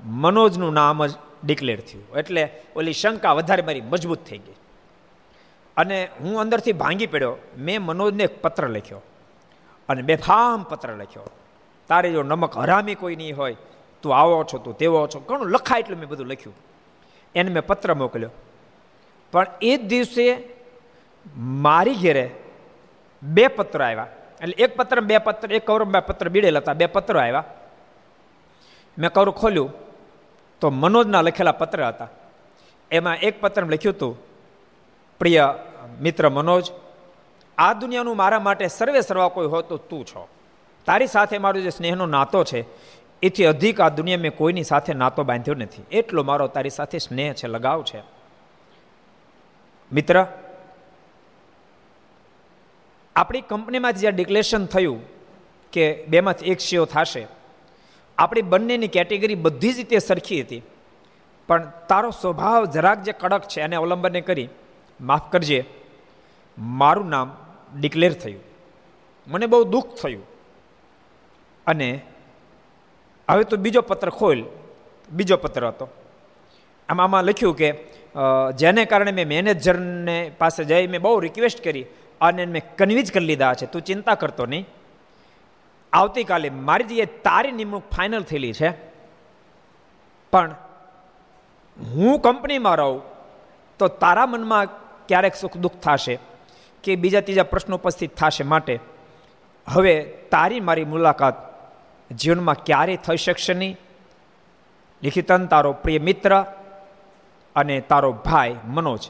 [0.06, 1.12] મનોજનું નામ જ
[1.43, 2.17] ડિક્લેર થયું.
[2.17, 4.54] એટલે ઓલી શંકા વધારે મારી મજબૂત થઈ ગઈ.
[5.78, 7.36] અને હું અંદરથી ભાંગી પડ્યો.
[7.58, 9.02] મેં મનોજને એક પત્ર લખ્યો.
[9.89, 11.23] અને બેફામ પત્ર લખ્યો.
[11.89, 13.56] તારે જો નમક હરામી કોઈ નહીં હોય,
[14.02, 15.19] તું આવો છો, તું તેવો છો.
[15.19, 16.56] ઘણું લખાય એટલે મેં બધું લખ્યું.
[17.36, 18.30] એને મેં પત્ર મોકલ્યો.
[19.32, 20.43] પણ એ જ દિવસે
[21.38, 22.30] મારી ઘેરે
[23.23, 24.08] બે પત્રો આવ્યા.
[24.41, 27.43] એટલે એક પત્ર બે પત્ર, એક કૌરવ બે પત્ર બીડેલા હતા, બે પત્રો આવ્યા.
[28.97, 29.73] મેં કવર ખોલ્યું.
[30.62, 32.08] તો મનોજના લખેલા પત્ર હતા.
[32.91, 34.17] એમાં એક પત્ર લખ્યું હતું,
[35.19, 35.54] પ્રિય
[36.02, 36.71] મિત્ર મનોજ,
[37.58, 40.28] આ દુનિયાનું મારા માટે સર્વે સર્વા કોઈ હોય તો તું છો.
[40.89, 42.65] તારી સાથે મારો જે સ્નેહનો નાતો છે,
[43.21, 45.84] એથી અધિક આ દુનિયા મેં કોઈની સાથે નાતો બાંધ્યો નથી.
[45.91, 48.02] એટલો મારો તારી સાથે સ્નેહ છે, લગાવ છે.
[49.91, 50.25] મિત્ર,
[53.15, 54.99] આપણી કંપનીમાંથી જ્યાં ડિક્લેરેશન થયું
[55.71, 57.28] કે બેમાંથી એક શેઓ થશે,
[58.17, 60.62] આપણી બંનેની કેટેગરી બધી જ રીતે સરખી હતી.
[61.47, 64.49] પણ તારો સ્વભાવ જરાક જે કડક છે, એને અવલંબને કરી,
[65.02, 65.63] માફ કરજે,
[66.58, 67.38] મારું નામ
[67.80, 68.41] ડિક્લેર થયું.
[69.28, 70.38] મને બહુ દુઃખ થયું.
[71.69, 71.89] અને
[73.27, 74.39] હવે તો બીજો પત્ર ખોલ.
[75.12, 75.86] બીજો પત્ર હતો.
[76.89, 77.69] આમાં આમાં લખ્યું કે
[78.58, 81.86] જેને કારણે મેં મેનેજરને પાસે જઈ મેં બહુ રિક્વેસ્ટ કરી
[82.21, 83.65] અને મેં કન્વિન્સ કરી લીધા છે.
[83.65, 84.65] તું ચિંતા કરતો નહીં.
[85.93, 88.69] આવતીકાલે મારી જે તારી નિમણૂક ફાઇનલ થયેલી છે,
[90.34, 90.51] પણ
[91.77, 93.01] હું કંપનીમાં રહું,
[93.79, 94.67] તો તારા મનમાં
[95.08, 96.15] ક્યારેક સુખ દુઃખ થશે
[96.84, 98.75] કે બીજા ત્રીજા પ્રશ્નો ઉપસ્થિત થશે માટે.
[99.67, 99.93] હવે
[100.32, 101.38] તારી મારી મુલાકાત
[102.11, 103.77] જીવનમાં ક્યારેય થઈ શકશે નહીં.
[105.03, 106.45] લિખિતન, તારો પ્રિય મિત્ર
[107.55, 109.09] અને તારો ભાઈ મનોજ.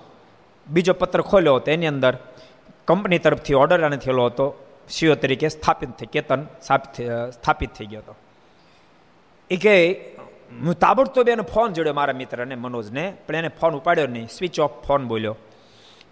[0.67, 2.17] બીજો પત્ર ખોલ્યો હતો, એની અંદર
[2.87, 6.47] કંપની તરફથી ઓર્ડર અને થયેલો હતો, સીઓ તરીકે સ્થાપિત થઈ, કેતન
[7.31, 8.15] સ્થાપિત થઈ ગયો હતો.
[9.49, 9.75] એ કે,
[10.51, 14.27] હું તાબડતોબ એનો ફોન જોડ્યો મારા મિત્રને, મનોજને, પણ એને ફોન ઉપાડ્યો નહીં.
[14.27, 15.35] સ્વિચ ઓફ ફોન બોલ્યો.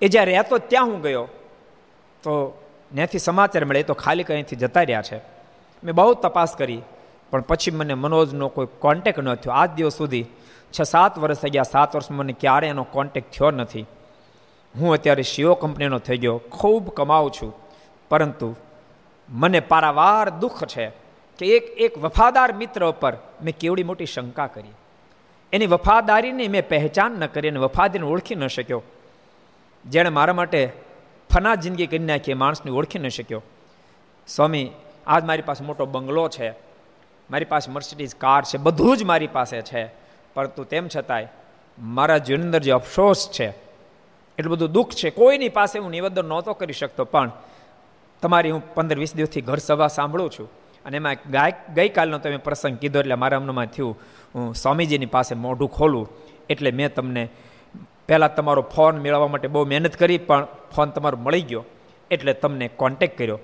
[0.01, 1.27] એ જ્યારે રહેતો ત્યાં હું ગયો.
[2.23, 5.36] તો ત્યાંથી સમાચાર મળે તો ખાલી કંઈથી જતા રહ્યા છે.
[5.83, 6.81] મેં બહુ તપાસ કરી,
[7.31, 9.53] પણ પછી મને મનોજનો કોઈ કોન્ટેક ન થયો.
[9.53, 10.25] આજ દિવસ સુધી
[10.73, 13.85] છ સાત વર્ષ થઈ ગયા, સાત વર્ષમાં મને ક્યારે એનો કોન્ટેક થયો નથી.
[14.75, 17.51] હું અત્યારે શિયો કંપનીનો થઈ ગયો, ખૂબ કમાઉં છું.
[18.11, 18.55] પરંતુ
[19.29, 20.85] મને પારાવાર દુઃખ છે
[21.39, 23.13] કે એક એક વફાદાર મિત્ર ઉપર
[23.43, 24.75] મેં કેવડી મોટી શંકા કરી.
[25.53, 28.81] એની વફાદારીની મેં પહેચાન ન કરી અને વફાદારીને ઓળખી ન શક્યો.
[29.85, 30.61] જેણે મારા માટે
[31.29, 33.41] ફના જિંદગી કરી નાખી, એ માણસને ઓળખી ન શક્યો.
[34.27, 34.71] સ્વામી
[35.07, 36.49] આજ મારી પાસે મોટો બંગલો છે.
[37.29, 38.57] મારી પાસે મર્સિડીઝ કાર છે.
[38.57, 39.83] બધું જ મારી પાસે છે.
[40.35, 41.27] પરંતુ તેમ છતાંય
[41.77, 43.47] મારા જીવન અંદર જે અફસોસ છે,
[44.37, 47.05] એટલું બધું દુઃખ છે, કોઈની પાસે હું નિવેદન નહોતો કરી શકતો.
[47.05, 47.31] પણ
[48.21, 50.47] તમારી હું પંદર વીસ દિવસથી ઘર સભા સાંભળું છું
[50.85, 53.97] અને એમાં ગાય, ગઈકાલનો તમે પ્રસંગ કીધો એટલે મારા મનમાં થયું.
[54.35, 56.05] હું સ્વામીજીની પાસે મોઢું ખોલું
[56.49, 57.23] એટલે મેં તમને
[58.07, 61.63] પહેલાં તમારો ફોન મેળવવા માટે બહુ મહેનત કરી, પણ ફોન તમારો મળી ગયો
[62.11, 63.39] એટલે તમને કોન્ટેક કર્યો.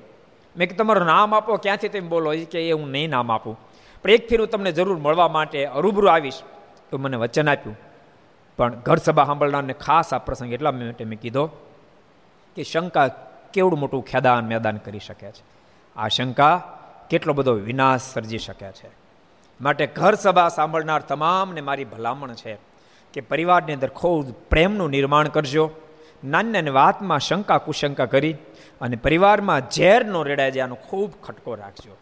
[0.57, 2.31] મેં કે તમારું નામ આપો, ક્યાંથી તમે બોલો?
[2.51, 3.59] કે, એ હું નહીં નામ આપું.
[4.03, 6.41] પણ એક ફેર હું તમને જરૂર મળવા માટે અરૂબરૂ આવીશ.
[6.91, 7.77] તો મને વચન આપ્યું.
[8.57, 11.45] પણ ઘર સભા સાંભળનારને ખાસ આ પ્રસંગ એટલા માટે મેં કીધો
[12.55, 13.07] કે શંકા
[13.53, 15.43] કેવડું મોટું ખેદાન મેદાન કરી શકે છે.
[15.95, 18.89] આ શંકા કેટલો બધો વિનાશ સર્જી શકે છે.
[19.61, 22.57] માટે ઘર સભા સાંભળનાર તમામને મારી ભલામણ છે
[23.13, 25.71] કે પરિવારની અંદર ખૂબ પ્રેમનું નિર્માણ કરજો.
[26.23, 28.33] નાની નાની વાતમાં શંકા કુશંકા કરી
[28.81, 31.97] અને પરિવારમાં ઝેર નો રેડાય જાય ખૂબ ખટકો રાખજો.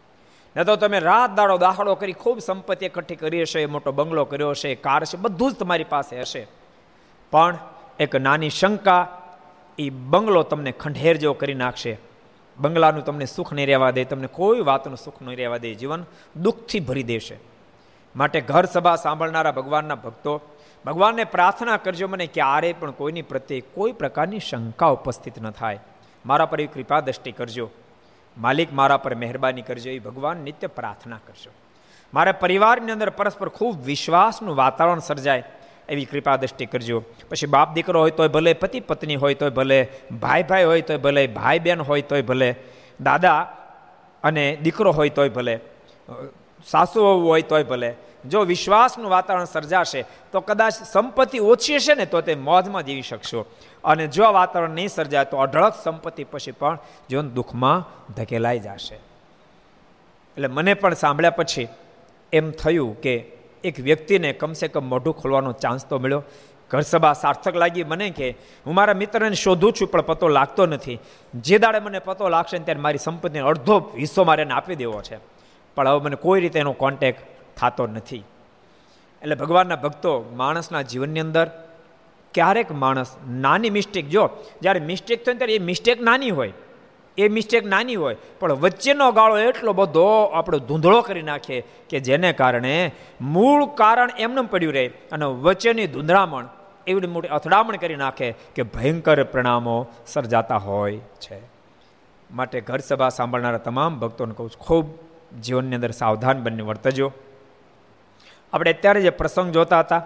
[0.56, 4.50] ન તો તમે રાત દાડો દાખલો કરી ખૂબ સંપત્તિ એકઠી કરી હશે, મોટો બંગલો કર્યો
[4.50, 6.46] હશે, કાર છે બધું જ તમારી પાસે હશે.
[7.30, 7.58] પણ
[8.00, 9.22] એક નાની શંકા
[9.78, 11.98] એ બંગલો તમને ખંડેર જેવો કરી નાખશે.
[12.58, 16.04] બંગલાનું તમને સુખ નહીં રહેવા દે, તમને કોઈ વાતનું સુખ નહીં રહેવા દે, જીવન
[16.36, 17.36] દુઃખથી ભરી દેશે.
[18.16, 20.40] માટે ઘર સભા સાંભળનારા ભગવાનના ભક્તો
[20.84, 25.80] ભગવાનને પ્રાર્થના કરજો મને ક્યારે પણ કોઈની પ્રત્યે કોઈ પ્રકારની શંકા ઉપસ્થિત ન થાય.
[26.26, 27.70] મારા પર એ કૃપા દ્રષ્ટિ કરજો.
[28.38, 31.50] માલિક મારા પર મહેરબાની કરજો એ ભગવાન નિત્ય પ્રાર્થના કરજો.
[32.14, 35.44] મારા પરિવારની અંદર પરસ્પર ખૂબ વિશ્વાસનું વાતાવરણ સર્જાય,
[35.88, 37.04] એવી કૃપા દ્રષ્ટિ કરજો.
[37.28, 39.88] પછી બાપ દીકરો હોય તોય ભલે, પતિ પત્ની હોય તોય ભલે,
[40.20, 42.56] ભાઈ ભાઈ હોય તોય ભલે, ભાઈ બહેન હોય તોય ભલે,
[43.00, 43.40] દાદા
[44.22, 45.60] અને દીકરો હોય તોય ભલે
[46.66, 47.94] સાસુ હોય તોય ભલે
[48.28, 53.46] જો વિશ્વાસનું વાતાવરણ સર્જાશે, તો કદાચ સંપત્તિ ઓછી હશે ને, તો તે મોજમાં જીવી શકશો.
[53.84, 56.78] અને જો આ વાતાવરણ નહીં સર્જાય, તો અઢળક સંપત્તિ પછી પણ
[57.10, 58.94] જીવન દુઃખમાં ધકેલાઈ જશે.
[58.94, 61.68] એટલે મને પણ સાંભળ્યા પછી
[62.32, 63.26] એમ થયું કે
[63.64, 66.22] એક વ્યક્તિને કમસે કમ મોઢું ખોલવાનો ચાન્સ તો મળ્યો.
[66.70, 68.30] ઘર સભા સાર્થક લાગી મને કે
[68.66, 70.98] હું મારા મિત્રને શોધું છું, પણ પતો લાગતો નથી.
[71.34, 75.16] જે દાડે મને પતો લાગશે ને, ત્યારે મારી સંપત્તિનો અડધો હિસ્સો મારે આપી દેવો છે.
[75.74, 77.16] પણ હવે મને કોઈ રીતે એનો કોન્ટેક
[77.56, 78.24] થતો નથી.
[79.22, 81.46] એટલે ભગવાનના ભક્તો માણસના જીવનની અંદર
[82.34, 84.24] ક્યારેક માણસ નાની મિસ્ટેક જો
[84.62, 86.52] જ્યારે મિસ્ટેક થાય ત્યારે એ મિસ્ટેક નાની હોય,
[87.18, 92.32] એ મિસ્ટેક નાની હોય, પણ વચ્ચેનો ગાળો એટલો બધો આપણો ધૂંધળો કરી નાખે કે જેને
[92.32, 96.46] કારણે મૂળ કારણ એમને પડ્યું રહે અને વચ્ચેની ધૂંધળામણ
[96.86, 101.38] એવી મોટી અથડામણ કરી નાખે કે ભયંકર પરિણામો સર્જાતા હોય છે.
[102.30, 104.86] માટે ઘર સભા સાંભળનારા તમામ ભક્તોને કહું છું, ખૂબ
[105.42, 107.12] જીવનની અંદર સાવધાન બનીને વર્તજો.
[108.52, 110.02] આપણે અત્યારે જે પ્રસંગ જોતા હતા,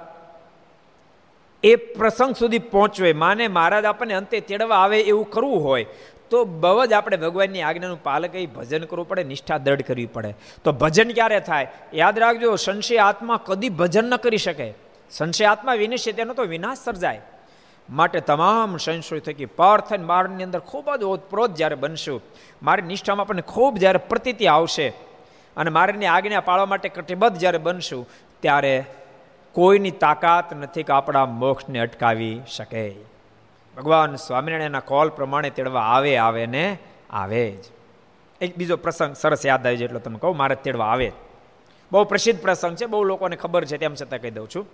[1.62, 3.12] એ પ્રસંગ સુધી પહોંચવે.
[3.12, 5.86] માને મહારાજ આપણને અંતે તેડવા આવે એવું કરવું હોય,
[6.30, 10.34] તો બહુ જ આપણે ભગવાનની આજ્ઞાનું પાલક એ ભજન કરવું પડે, નિષ્ઠા દ્રઢ કરવી પડે.
[10.64, 11.72] તો ભજન ક્યારે થાય?
[11.94, 14.74] યાદ રાખજો, સંશય આત્મા કદી ભજન ન કરી શકે.
[15.10, 17.20] સંશય આત્મા વિનિશ્ચય તેનો તો વિનાશ સર્જાય.
[17.90, 22.22] માટે તમામ સંશય થકી પાર થઈને મારની અંદર ખૂબ જ ઓતપ્રોત જ્યારે બનશું,
[22.62, 24.88] મારી નિષ્ઠામાં આપણને ખૂબ જ્યારે પ્રતિતિ આવશે
[25.56, 28.08] અને મારીની આજ્ઞા પાળવા માટે કટિબદ્ધ જ્યારે બનશું
[28.42, 28.84] ત્યારે
[29.54, 32.84] કોઈની તાકાત નથી કે આપણા મોક્ષને અટકાવી શકે.
[33.76, 36.64] ભગવાન સ્વામિનારાયણના કોલ પ્રમાણે તેડવા આવે આવે ને
[37.10, 37.64] આવે જ.
[38.40, 41.08] એક બીજો પ્રસંગ સરસ યાદ આવી જાય એટલો તમે કહું, મારે તેડવા આવે
[41.92, 44.66] બહુ પ્રસિદ્ધ પ્રસંગ છે, બહુ લોકોને ખબર છે, તેમ છતાં કહી દઉં છું.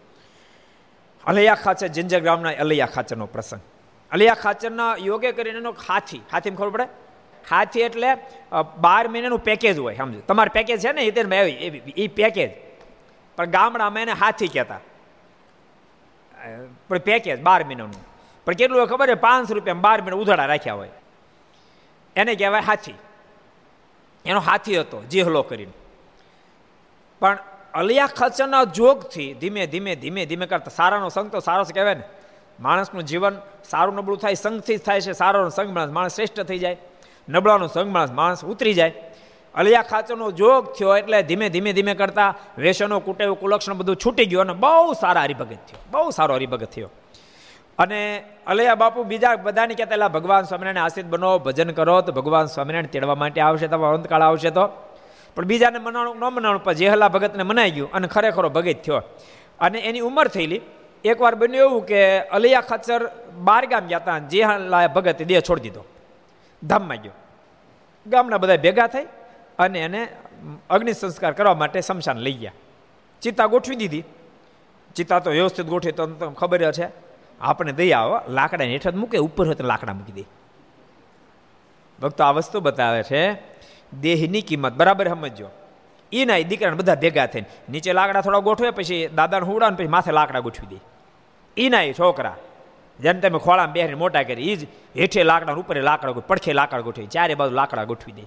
[1.25, 3.63] અલૈયા ખાચર, જિંજર ગ્રામના અલૈયા ખાચરનો પ્રસંગ.
[4.13, 6.87] અલૈયા ખાચરના યોગે કરીને એનો હાથી, હાથીને ખબર પડે?
[7.51, 8.11] હાથી એટલે
[8.79, 10.21] બાર મહિનાનું પેકેજ હોય, સમજો.
[10.29, 12.51] તમારે પેકેજ છે ને એ આવી એ પેકેજ
[13.37, 14.81] પણ ગામડામાં એને હાથી કહેતા.
[16.89, 18.07] પણ પેકેજ બાર મહિનાનું.
[18.45, 19.15] પણ કેટલું હોય ખબર છે?
[19.15, 20.89] પાંચસો રૂપિયા બાર મહિના ઉધાડા રાખ્યા હોય.
[22.17, 22.95] એને કહેવાય હાથી.
[24.25, 25.73] એનો હાથી હતો, જેહલો કરીને.
[27.21, 27.39] પણ
[27.75, 32.03] અલિયા ખર્ચના જોગથી ધીમે ધીમે ધીમે ધીમે કરતા સારાનો સંગ તો સારો કહેવાય ને.
[32.61, 35.13] માણસનું જીવન સારું નબળું થાય સંગથી જ થાય છે.
[35.13, 36.77] સારાનો સંગ માણસ માણસ શ્રેષ્ઠ થઈ જાય.
[37.29, 39.12] નબળાનો સંગ માણસ માણસ ઉતરી જાય.
[39.55, 44.43] અલિયા ખાચરનો જોગ થયો એટલે ધીમે ધીમે ધીમે કરતા વેસનો, કુટેવ, કુલક્ષણ બધું છૂટી ગયું
[44.43, 45.79] અને બહુ સારા હરિભગત થયો.
[45.91, 46.91] બહુ સારો હરિભગત થયો.
[47.79, 52.47] અને અલૈયા બાપુ બીજા બધાને કહેતા એટલે ભગવાન સ્વામિનારાયણ આશ્રિત બનો, ભજન કરો, તો ભગવાન
[52.47, 54.67] સ્વામિનારાયણ તેડવા માટે આવશે, તો અંતકાળ આવશે તો.
[55.37, 59.03] પણ બીજાને મનાણું, ન મનાણું, પણ જેહલા ભગતને મનાઈ ગયું અને ખરેખરો ભગત થયો.
[59.61, 60.61] અને એની ઉંમર થયેલી.
[61.05, 65.85] એકવાર બન્યું એવું કે અલૈયા ખચર બાર ગામ ગયા હતા જેહલા ભગતે દેહ છોડી દીધો.
[66.65, 67.13] ધામમાં ગયો.
[68.07, 69.07] ગામના બધા ભેગા થઈ.
[69.65, 70.09] અને એને
[70.71, 72.53] અગ્નિ સંસ્કાર કરવા માટે શમશાન લઈ ગયા.
[73.23, 74.05] ચિત્તા ગોઠવી દીધી.
[74.97, 76.87] ચિત્તા તો વ્યવસ્થિત ગોઠવી તો ખબર છે.
[77.41, 80.25] આપણે દઈ આવો લાકડા હેઠળ મૂકે, ઉપર હોય તો લાકડા મૂકી દે.
[81.99, 83.23] ભક્તો, આ વસ્તુ બતાવે છે,
[84.01, 85.49] દેહની કિંમત, બરાબર સમજો
[86.13, 90.13] એ ના દીકરાને બધા ભેગા થઈને, નીચે લાકડા થોડા ગોઠવે, પછી દાદાને હુડાવે પછી માથે
[90.13, 90.79] લાકડા ગોઠવી દે.
[91.57, 92.37] એ ના એ છોકરા,
[93.01, 94.67] જેમ તમે ખોળામાં બેહીને મોટા કરી એ જ
[94.99, 98.25] હેઠે લાકડા ઉપર લાકડા પડખે લાકડા ગોઠવી, ચારે બાજુ લાકડા ગોઠવી દે.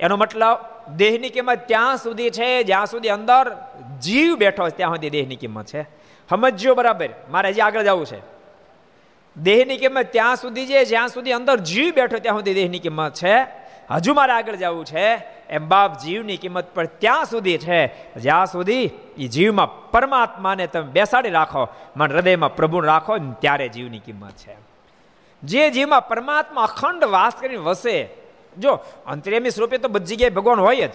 [0.00, 0.58] એનો મતલબ
[0.96, 3.56] દેહની કિંમત ત્યાં સુધી છે, જ્યાં સુધી અંદર
[4.00, 5.82] જીવ બેઠો ત્યાં સુધી દેહની કિંમત છે.
[6.30, 7.08] સમજજો બરાબર.
[7.30, 8.20] મારે હજી આગળ જવું છે.
[9.36, 13.36] દેહની કિંમત ત્યાં સુધી છે, જ્યાં સુધી અંદર જીવ બેઠો ત્યાં સુધી દેહની કિંમત છે.
[13.90, 15.38] હજુ મારે આગળ જવું છે.
[15.48, 21.30] એમ બાપ જીવની કિંમત પણ ત્યાં સુધી છે, જ્યાં સુધી એ જીવમાં પરમાત્માને તમે બેસાડી
[21.30, 24.56] રાખો, મન હૃદયમાં પ્રભુ રાખો ને ત્યારે જીવની કિંમત છે.
[25.42, 28.08] જે જીવમાં પરમાત્મા અખંડ વાસ કરીને વસે
[28.58, 28.72] જો,
[29.06, 30.90] અંતરેમી સ્વરૂપે તો બધી જગ્યાએ ભગવાન હોય જ.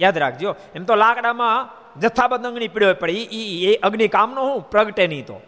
[0.00, 5.06] યાદ રાખજો, એમ તો લાકડામાં જથ્થાબંધ અગ્નિ પીડ્યો પડે એ એ અગ્નિ કામનો હું, પ્રગટે
[5.06, 5.40] નહીં તો.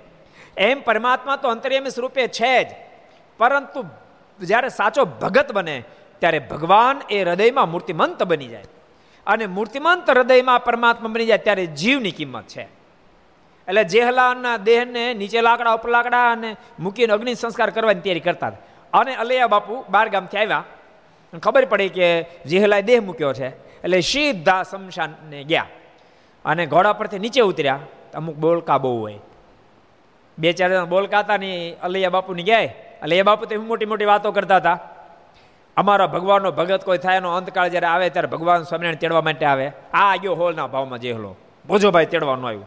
[0.56, 2.66] એમ પરમાત્મા તો અંતર્યામી સ્વરૂપે છે જ.
[3.38, 3.84] પરંતુ
[4.40, 5.84] જ્યારે સાચો ભગત બને,
[6.18, 8.64] ત્યારે ભગવાન એ હૃદયમાં મૂર્તિમંત બની જાય.
[9.26, 12.62] અને મૂર્તિમંત હૃદયમાં પરમાત્મા બની જાય, ત્યારે જીવની કિંમત છે.
[13.68, 18.52] એટલે જેહલાના દેહને નીચે લાકડા, ઉપર લાકડા અને મૂકીને અગ્નિ સંસ્કાર કરવાની તૈયારી કરતા
[18.92, 20.64] અને અલૈયા બાપુ બાર ગામથી આવ્યા.
[21.36, 23.48] ખબર પડી કે જેહલાએ દેહ મૂક્યો છે.
[23.82, 25.66] એટલે સીધા શમશાનને ગયા.
[26.44, 27.78] અને ઘોડા પરથી નીચે ઉતર્યા.
[28.14, 29.18] અમુક બોલકા બહુ હોય.
[30.38, 32.68] બે ચાર જણા બોલકા હતા ને અલૈયા બાપુની ગયા.
[33.02, 34.78] અલૈયા બાપુ તો મોટી મોટી વાતો કરતા હતા.
[35.76, 39.72] અમારા ભગવાનનો ભગત કોઈ થાય એનો અંતકાળ જ્યારે આવે ત્યારે ભગવાન સ્વામિનારાયણ તેડવા માટે આવે.
[39.94, 41.36] આ ગયો હોલના ભાવમાં જેહલો
[41.68, 42.66] ભોજોભાઈ તેડવાનું આવ્યું.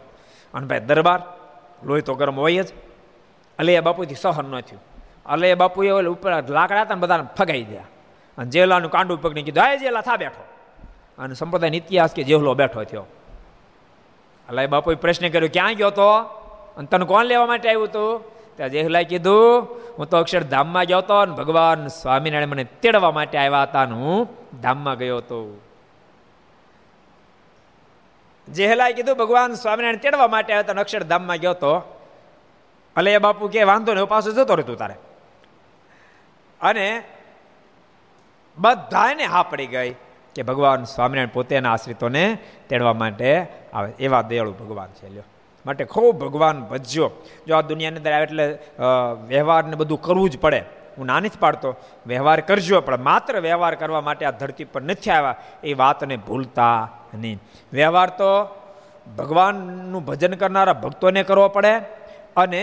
[0.54, 1.22] અને ભાઈ, દરબાર
[1.82, 2.66] લોહી તો ગરમ હોય જ.
[3.58, 4.82] અલૈયા બાપુથી સહન ન થયું.
[5.26, 7.84] અલૈયા બાપુએ ઉપર લાકડા હતા ને બધાને ફગાઈ ગયા
[8.38, 10.44] અને જેલાનું કાંડું પકડી કીધું આ જેલા થા બેઠો.
[11.18, 13.04] અને સંપ્રદાયનો ઇતિહાસ કે જેહલો બેઠો થયો.
[14.48, 16.12] એટલે બાપુએ પ્રશ્ન કર્યો, ક્યાં ગયો હતો
[16.76, 18.24] અને તને કોણ લેવા માટે આવ્યું હતું
[18.56, 19.62] ત્યાં જેહલાએ કીધું,
[19.98, 24.28] હું તો અક્ષરધામમાં ગયો હતો અને ભગવાન સ્વામિનારાયણ મને તેડવા માટે આવ્યા હતા અને હું
[24.60, 25.60] ધામમાં ગયો હતો.
[28.48, 31.98] જેહલાએ કીધું, ભગવાન સ્વામિનારાયણ તેડવા માટે આવ્યા હતા અક્ષરધામમાં ગયો હતો
[32.96, 34.94] અલે બાપુ કે વાંધો ને પાછું જતો રહેતું તારે.
[36.60, 37.02] અને
[38.58, 39.90] બધાને હા પડી ગઈ
[40.34, 42.38] કે ભગવાન સ્વામિનારાયણ પોતેના આશ્રિતોને
[42.68, 45.24] તેડવા માટે આવે, એવા દયાળુ ભગવાન છે લ્યો.
[45.66, 47.10] માટે ખૂબ ભગવાન ભજ્યો.
[47.46, 48.46] જો આ દુનિયાની અંદર આવે એટલે
[49.28, 50.62] વ્યવહારને બધું કરવું જ પડે.
[50.98, 51.76] હું નાની જ પાડતો.
[52.06, 55.36] વ્યવહાર કરજો, પણ માત્ર વ્યવહાર કરવા માટે આ ધરતી પર નથી આવ્યા.
[55.64, 57.38] એ વાતને ભૂલતા નહીં.
[57.72, 58.30] વ્યવહાર તો
[59.18, 61.74] ભગવાનનું ભજન કરનારા ભક્તોને કરવો પડે
[62.36, 62.62] અને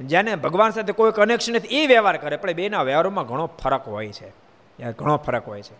[0.00, 2.36] જેને ભગવાન સાથે કોઈ કનેક્શન નથી, એ વ્યવહાર કરે.
[2.36, 4.47] પણ બેના વ્યવહારોમાં ઘણો ફરક હોય છે.
[4.84, 5.74] ઘણો ફરક હોય છે.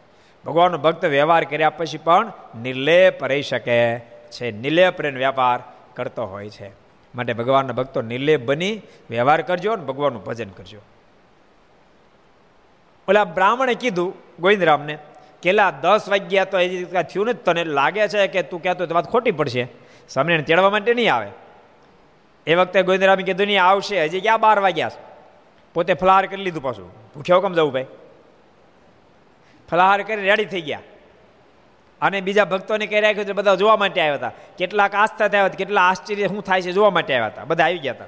[0.46, 2.32] ભગવાનનો ભક્ત વ્યવહાર કર્યા પછી પણ
[2.62, 3.98] નિર્લેપ રહી શકે
[4.30, 4.50] છે.
[4.50, 5.60] નિર્લેપ રહીને વ્યાપાર
[5.94, 6.68] કરતો હોય છે.
[7.14, 10.78] માટે ભગવાનના ભક્તો નિર્લેપ બની વ્યવહાર કરજો અને ભગવાનનું ભજન કરજો.
[13.08, 14.98] ઓલા બ્રાહ્મણે કીધું ગોવિંદરામને
[15.42, 19.30] કેલા દસ વાગ્યા તો એ થયું ને તને લાગે છે કે તું કહેતો વાત ખોટી
[19.30, 19.68] પડશે?
[20.08, 21.30] સામે તેડવા માટે નહીં આવે.
[22.46, 24.04] એ વખતે ગોવિંદરામે કીધું, નહીં, આવશે.
[24.04, 24.90] હજી ક્યાં બાર વાગ્યા
[25.74, 26.90] પોતે ફલાહાર કરી લીધું પાછું.
[27.14, 27.86] ભૂખ્યો કેમ જવું ભાઈ?
[29.70, 30.80] ફલાહાર કરી રેડી થઈ ગયા.
[32.00, 34.32] અને બીજા ભક્તોને કહી રાખ્યું છે બધા જોવા માટે આવ્યા હતા.
[34.58, 37.44] કેટલાક આસ્થા થયા હતા, કેટલા આશ્ચર્ય શું થાય છે જોવા માટે આવ્યા હતા.
[37.44, 38.04] બધા આવી ગયા હતા.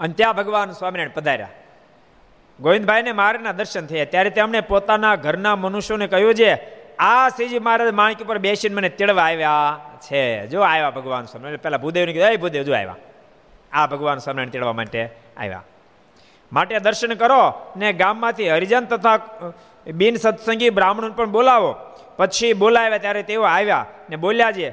[0.00, 1.48] અને ત્યાં ભગવાન સ્વામિનારાયણ પધાર્યા.
[2.60, 4.04] ગોવિંદભાઈને મારના દર્શન થયા.
[4.04, 9.22] ત્યારે તેમણે પોતાના ઘરના મનુષ્યોને કહ્યું છે, આ શ્રીજી મહારાજ માણકી પર બેસીને મને તેડવા
[9.22, 10.46] આવ્યા છે.
[10.46, 11.56] જો આવ્યા ભગવાન સ્વામિનારાયણ.
[11.56, 12.96] પેલા ભૂદેવને કીધું, એ ભૂદેવ, જો આવ્યા.
[13.72, 15.62] આ ભગવાન સ્વામિનારાયણ તેડવા માટે આવ્યા.
[16.52, 19.16] માટે દર્શન કરો ને ગામમાંથી હરિજન તથા
[19.90, 21.76] બિન સત્સંગી બ્રાહ્મણ પણ બોલાવો.
[22.16, 24.70] પછી બોલાવ્યા ત્યારે તેઓ આવ્યા ને બોલ્યા છે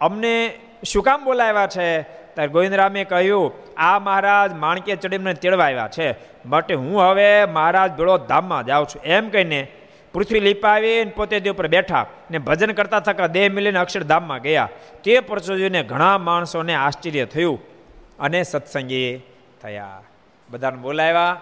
[0.00, 0.52] અમને
[0.84, 2.02] શું કામ બોલાવ્યા છે?
[2.02, 6.14] ત્યારે ગોવિંદરામે કહ્યું, આ મહારાજ માણકે ચડીમને તેડવા આવ્યા છે.
[6.46, 9.02] માટે હું હવે મહારાજ ભેળો ધામમાં જાઉં છું.
[9.02, 9.68] એમ કહીને
[10.12, 14.68] પૃથ્વી લીપાવીને પોતે તે ઉપર બેઠા ને ભજન કરતા થકા દેહ મિલીને અક્ષરધામમાં ગયા.
[15.04, 17.60] તે પરચો જોઈને ઘણા માણસોને આશ્ચર્ય થયું
[18.18, 19.22] અને સત્સંગી
[19.62, 20.02] થયા.
[20.50, 21.40] બધાને બોલાવ્યા.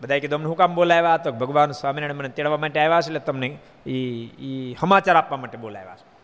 [0.00, 1.16] બધા કીધું, અમને હું કામ બોલાવ્યા?
[1.16, 5.96] તો ભગવાન સ્વામિનારાયણ મને તેડવા માટે આવ્યા છે એટલે તમને એ સમાચાર આપવા માટે બોલાવ્યા
[5.96, 6.18] છે.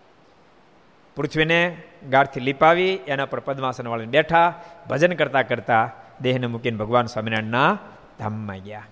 [1.16, 4.54] પૃથ્વીને ગાઢથી લીપાવી, એના પર પદ્માસન વાળીને બેઠા,
[4.90, 7.78] ભજન કરતા કરતા દેહને મૂકીને ભગવાન સ્વામિનારાયણના
[8.18, 8.82] ધામમાં ગયા.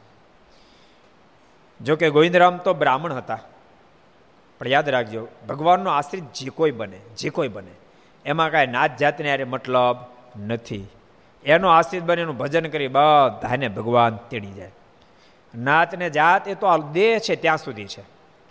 [1.81, 3.39] જોકે ગોવિંદરામ તો બ્રાહ્મણ હતા.
[4.59, 7.71] પણ યાદ રાખજો, ભગવાનનો આશ્રિત જે કોઈ બને, જે કોઈ બને,
[8.25, 9.97] એમાં કાંઈ નાત જાતને અરે મતલબ
[10.47, 10.87] નથી.
[11.45, 14.71] એનો આશ્રિત બને, એનું ભજન કરી બધાને ભગવાન તેડી જાય.
[15.59, 18.03] નાત ને જાત એ તો આ દેહ છે ત્યાં સુધી છે.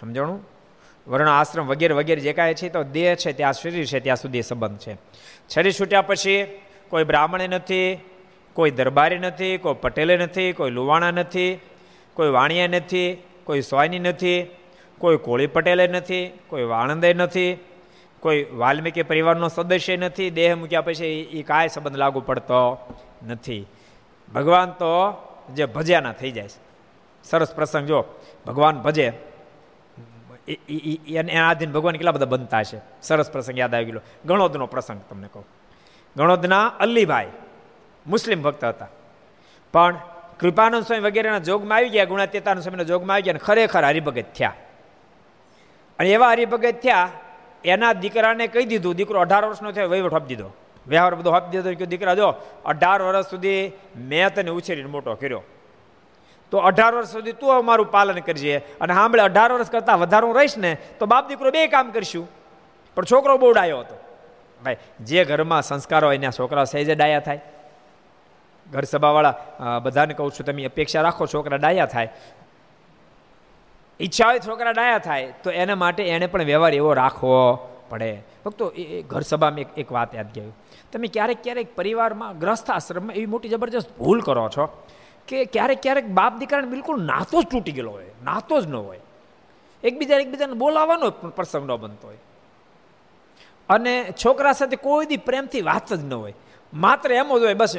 [0.02, 0.48] સમજણું?
[1.08, 4.42] વર્ણ આશ્રમ વગેરે વગેરે જે કાંઈ છે તો દેહ છે, ત્યાં શરીર છે, ત્યાં સુધી
[4.42, 4.98] સંબંધ છે.
[5.50, 8.00] શરીર છૂટ્યા પછી કોઈ બ્રાહ્મણે નથી,
[8.54, 11.60] કોઈ દરબારી નથી, કોઈ પટેલે નથી, કોઈ લુવાણા નથી,
[12.14, 14.48] કોઈ વાણિયા નથી, કોઈ સોયની નથી,
[14.98, 17.58] કોઈ કોળી પટેલે નથી, કોઈ વાણંદે નથી
[18.22, 22.62] કોઈ વાલ્મીકી પરિવારનો સદસ્ય નથી, દેહ મૂક્યા પછી એ કાંઈ સંબંધ લાગુ પડતો
[23.28, 23.66] નથી.
[24.34, 24.92] ભગવાન તો
[25.56, 26.50] જે ભજ્યાના થઈ જાય
[27.24, 28.00] સરસ પ્રસંગ જો,
[28.48, 29.08] ભગવાન ભજે.
[31.08, 35.28] એને આધીન ભગવાન કેટલા બધા બનતા છે સરસ પ્રસંગ યાદ આવી ગયો ગણોદનો પ્રસંગ તમને
[35.34, 35.46] કહું.
[36.16, 37.28] ગણોદના અલ્લીભાઈ
[38.08, 38.88] મુસ્લિમ ભક્ત હતા.
[39.74, 39.98] પણ
[40.40, 44.54] કૃપાનંદ સ્વામી વગેરેના જોગમાં આવી ગયા, ગુણાતીતાનંદ સ્વામીના જોગમાં આવી ગયા અને ખરેખર હરિભગત થયા.
[46.00, 47.10] અને એવા હરિભગત થયા
[47.66, 50.52] એના દીકરાને કહી દીધું, દીકરો અઢાર વર્ષનો થયો, વહીવટ આપી દીધો.
[50.88, 52.36] વ્યવહાર બધો આપી દીધો કે દીકરા, જો,
[52.66, 55.44] અઢાર વર્ષ સુધી મેં તને ઉછેરીને મોટો કર્યો.
[56.52, 60.36] તો અઢાર વર્ષ સુધી તું અમારું પાલન કરજે અને સાંભળે, અઢાર વર્ષ કરતાં વધારે હું
[60.36, 62.28] રહીશ ને, તો બાપ દીકરો બે કામ કરીશું.
[62.96, 63.96] પણ છોકરો બહુ ડાયો હતો.
[64.64, 67.42] ભાઈ, જે ઘરમાં સંસ્કાર હોય એના છોકરા સહેજે ડાયા થાય.
[68.72, 72.10] ઘર સભાવાળા બધાને કહું છું, તમે અપેક્ષા રાખો, છોકરા ડાયા થાય.
[74.06, 77.38] ઈચ્છા હોય છોકરા ડાયા થાય, તો એના માટે એણે પણ વ્યવહાર એવો રાખવો
[77.90, 78.12] પડે.
[78.44, 80.54] ફક્ત એ ઘર સભામાં એક એક વાત યાદ ગયું
[80.92, 84.66] તમે ક્યારેક ક્યારેક પરિવારમાં ગ્રસ્થ આશ્રમમાં એવી મોટી જબરજસ્ત ભૂલ કરો છો
[85.28, 89.02] કે ક્યારેક ક્યારેક બાપ દીકરાને બિલકુલ નાતો જ તૂટી ગયેલો હોય, નાતો જ ન હોય.
[89.84, 92.22] એકબીજા એકબીજાને બોલાવવાનો પ્રસંગ ન બનતો હોય.
[93.70, 96.36] અને છોકરા સાથે કોઈ દી પ્રેમથી વાત જ ન હોય.
[96.74, 97.74] માત્ર એમ જ હોય, બસ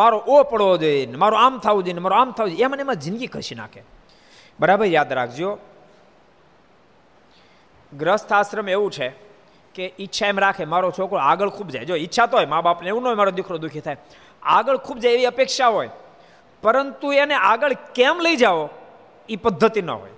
[0.00, 2.64] મારો ઓ પડવો જોઈએ મારો આમ થવું જોઈએ મારો આમ થવું જોઈએ.
[2.64, 3.82] એમ એમાં જિંદગી ખસી નાખે.
[4.58, 5.50] બરાબર યાદ રાખજો.
[7.92, 9.08] ગ્રસ્થ આશ્રમ એવું છે
[9.74, 11.84] કે ઈચ્છા એમ રાખે, મારો છોકરો આગળ ખૂબ જાય.
[11.84, 13.98] જો ઈચ્છા તો હોય મા બાપને એવું ન હોય, મારો દીકરો દુઃખી થાય.
[14.42, 15.90] આગળ ખૂબ જાય એવી અપેક્ષા હોય,
[16.62, 18.68] પરંતુ એને આગળ કેમ લઈ જાઓ,
[19.28, 20.14] એ પદ્ધતિ ન હોય.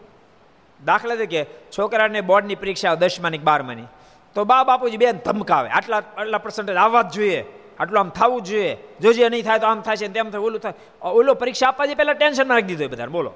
[0.80, 3.88] દાખલા તરીકે, છોકરાને બોર્ડની પરીક્ષા દસમાની બારમાની.
[4.36, 7.41] તો બા બાપુજી બેન ધમકાવે, આટલા આટલા પર્સન્ટેજ આવવા જ જોઈએ,
[7.80, 8.72] આટલું આમ થવું જોઈએ.
[9.03, 10.74] જોજે નહીં થાય તો આમ થાય છે તેમ થાય, ઓલું થાય.
[11.03, 13.32] ઓલો પરીક્ષા આપવા જે પહેલાં ટેન્શન રાખી દીધું બધા બોલો.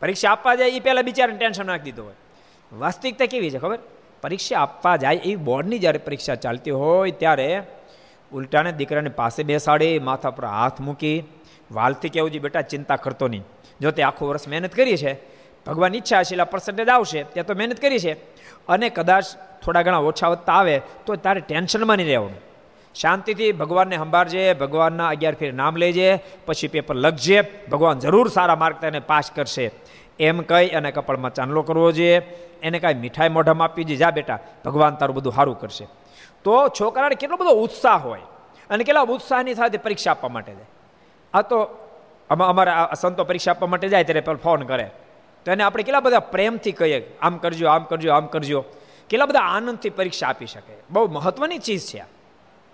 [0.00, 2.14] પરીક્ષા આપવા જાય એ પહેલાં બિચારાને ટેન્શન નાખી દીધું હોય.
[2.72, 3.78] વાસ્તવિકતા કેવી છે ખબર?
[4.22, 7.62] પરીક્ષા આપવા જાય એ બોર્ડની જ્યારે પરીક્ષા ચાલતી હોય ત્યારે
[8.32, 11.24] ઉલટાને દીકરાને પાસે બેસાડી, માથા પર હાથ મૂકી,
[11.72, 13.42] વાલથી કેવું જોઈએ બેટા, ચિંતા કરતો નહીં.
[13.80, 15.12] જો તે આખું વર્ષ મહેનત કરી છે
[15.66, 18.12] ભગવાન ઈચ્છા હશે એટલે પર્સન્ટેજ આવશે ત્યાં તો મહેનત કરી છે.
[18.68, 19.24] અને કદાચ
[19.64, 22.55] થોડા ઘણા ઓછા વધતા આવે, તો તારે ટેન્શનમાં નહીં રહેવાનું.
[23.00, 27.42] શાંતિથી ભગવાનને સંભાળજે, ભગવાનના અગિયાર ફેર નામ લેજે, પછી પેપર લખજે,
[27.72, 29.70] ભગવાન જરૂર સારા માર્ક તેને પાસ કરશે.
[30.20, 32.18] એમ કહી અને કપાળમાં ચાંદલો કરવો જોઈએ.
[32.62, 35.86] એને કાંઈ મીઠાઈ મોઢામાં આપી દે જા બેટા, ભગવાન તારું બધું સારું કરશે.
[36.44, 38.20] તો છોકરાને કેટલો બધો ઉત્સાહ હોય
[38.70, 40.64] અને કેટલા ઉત્સાહની સાથે પરીક્ષા આપવા માટે જાય.
[41.34, 41.58] આ તો
[42.30, 44.90] અમારા સંતો પરીક્ષા આપવા માટે જાય ત્યારે ફોન કરે.
[45.44, 48.64] તો એને આપણે કેટલા બધા પ્રેમથી કહીએ, આમ કરજો આમ કરજો આમ કરજો.
[49.10, 50.74] કેટલા બધા આનંદથી પરીક્ષા આપી શકે.
[50.90, 52.06] બહુ મહત્વની ચીજ છે આ.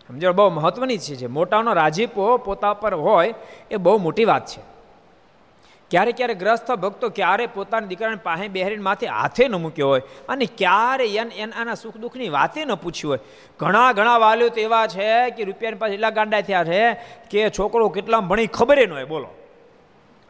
[0.08, 3.34] સમજો બહુ મહત્વની છે જે મોટાનો રાજીપો પોતા પર હોય
[3.70, 4.72] એ બહુ મોટી વાત છે.
[5.90, 10.44] ક્યારે ક્યારે ગ્રસ્ત ભક્તો ક્યારે પોતાના દીકરાને પાસે બહેરીને માથે હાથે ન મૂક્યો હોય અને
[10.44, 13.18] ક્યારે એન આના સુખ દુઃખની વાતે ન પૂછ્યું હોય.
[13.58, 16.94] ઘણા ઘણા વાલીઓ તો એવા છે કે રૂપિયાની પાસે એટલા ગાંડા થયા છે
[17.30, 19.04] કે છોકરો કેટલા ભણી ખબર ન હોય.
[19.04, 19.28] બોલો.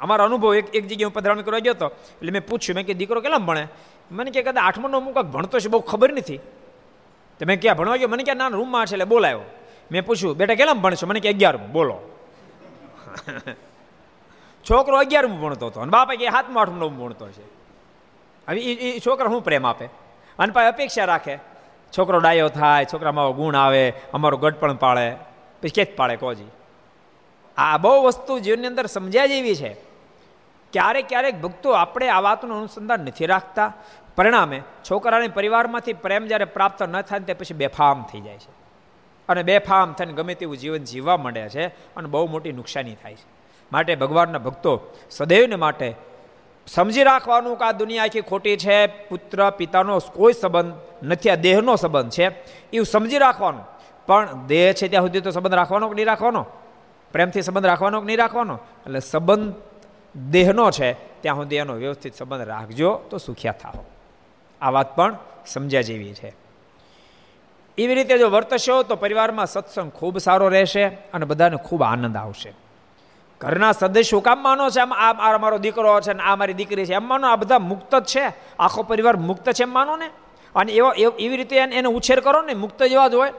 [0.01, 2.95] અમારો અનુભવ એક એક જગ્યાએ હું પધરામણી કરવા ગયો હતો એટલે મેં પૂછ્યું, મેં કે
[2.95, 3.69] દીકરો કેટલા ભણે?
[4.11, 6.37] મને કે કદાચ આઠમો કાંક ભણતો છે, બહુ ખબર નથી.
[7.39, 8.09] તો મેં ક્યાં ભણવા ગયો?
[8.09, 9.41] મને ક્યાં ના, રૂમમાં છે, એટલે બોલાયો.
[9.91, 11.73] મેં પૂછ્યું બેટા કેટલા ભણશો મને કે અગિયારમું.
[11.73, 12.01] બોલો.
[14.71, 17.43] છોકરો અગિયારમું ભણતો હતો અને બાપા કે હાથમાં આઠમું નવમું ભણતો છે.
[18.49, 19.85] હવે એ છોકરા શું પ્રેમ આપે?
[20.39, 21.39] અને પાસે અપેક્ષા રાખે.
[21.99, 25.17] છોકરો ડાયો થાય છોકરામાં ગુણ આવે અમારો ગઢ પણ પાળે.
[25.63, 26.45] પછી કેચ પાળે કોજી.
[27.57, 29.77] આ બહુ વસ્તુ જીવનની અંદર સમજ્યા જેવી છે.
[30.73, 33.73] ક્યારેક ક્યારેક ભક્તો આપણે આ વાતનું અનુસંધાન નથી રાખતા.
[34.17, 38.62] પરિણામે છોકરાને પરિવારમાંથી પ્રેમ જ્યારે પ્રાપ્ત ન થાય તે પછી બેફામ થઈ જાય છે.
[39.33, 43.27] અને બેફામ થઈને ગમે તેવું જીવન જીવવા માંડે છે અને બહુ મોટી નુકસાની થાય છે.
[43.73, 44.81] માટે ભગવાનના ભક્તો
[45.11, 45.95] સદૈવને માટે
[46.67, 51.77] સમજી રાખવાનું કે આ દુનિયા આખી ખોટી છે, પુત્ર, પિતાનો કોઈ સંબંધ નથી, આ દેહનો
[51.77, 52.29] સંબંધ છે,
[52.71, 53.65] એવું સમજી રાખવાનું.
[54.07, 56.47] પણ દેહ છે ત્યાં સુધી તો સંબંધ રાખવાનો કે નહીં રાખવાનો?
[57.13, 58.55] પ્રેમથી સંબંધ રાખવાનો કે નહીં રાખવાનો?
[58.55, 59.55] એટલે સંબંધ
[60.31, 63.85] દેહનો છે, ત્યાં સુધી એનો વ્યવસ્થિત સંબંધ રાખજો તો સુખ્યા થાઓ.
[64.61, 65.17] આ વાત પણ
[65.47, 66.42] સમજ્યા જેવી છે.
[67.79, 72.53] એવી રીતે જો વર્તશો તો પરિવારમાં સત્સંગ ખૂબ સારો રહેશે અને બધાને ખૂબ આનંદ આવશે.
[73.41, 74.81] ઘરના સદસ્યો કામ માનો છે?
[74.81, 76.95] આમ આ મારો દીકરો છે ને આ મારી દીકરી છે.
[76.95, 78.33] એમ માનો, આ બધા મુક્ત જ છે?
[78.59, 80.11] આખો પરિવાર મુક્ત છે એમ માનો ને?
[80.55, 83.33] અને એવો એવી રીતે એને ઉછેર કરો ને, મુક્ત જેવા જ હોય.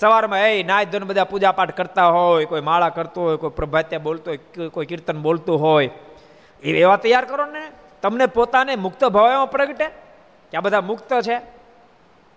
[0.00, 3.98] સવારમાં એ નાય ધોને બધા પૂજા પાઠ કરતા હોય, કોઈ માળા કરતો હોય, કોઈ પ્રભાત્યા
[3.98, 5.90] બોલતો હોય, કોઈ કીર્તન બોલતું હોય.
[6.62, 7.68] એવા તૈયાર કરો ને.
[8.02, 9.86] તમને પોતાને મુક્ત ભાવમાં પ્રગટે?
[10.50, 11.59] કે આ બધા મુક્ત છે?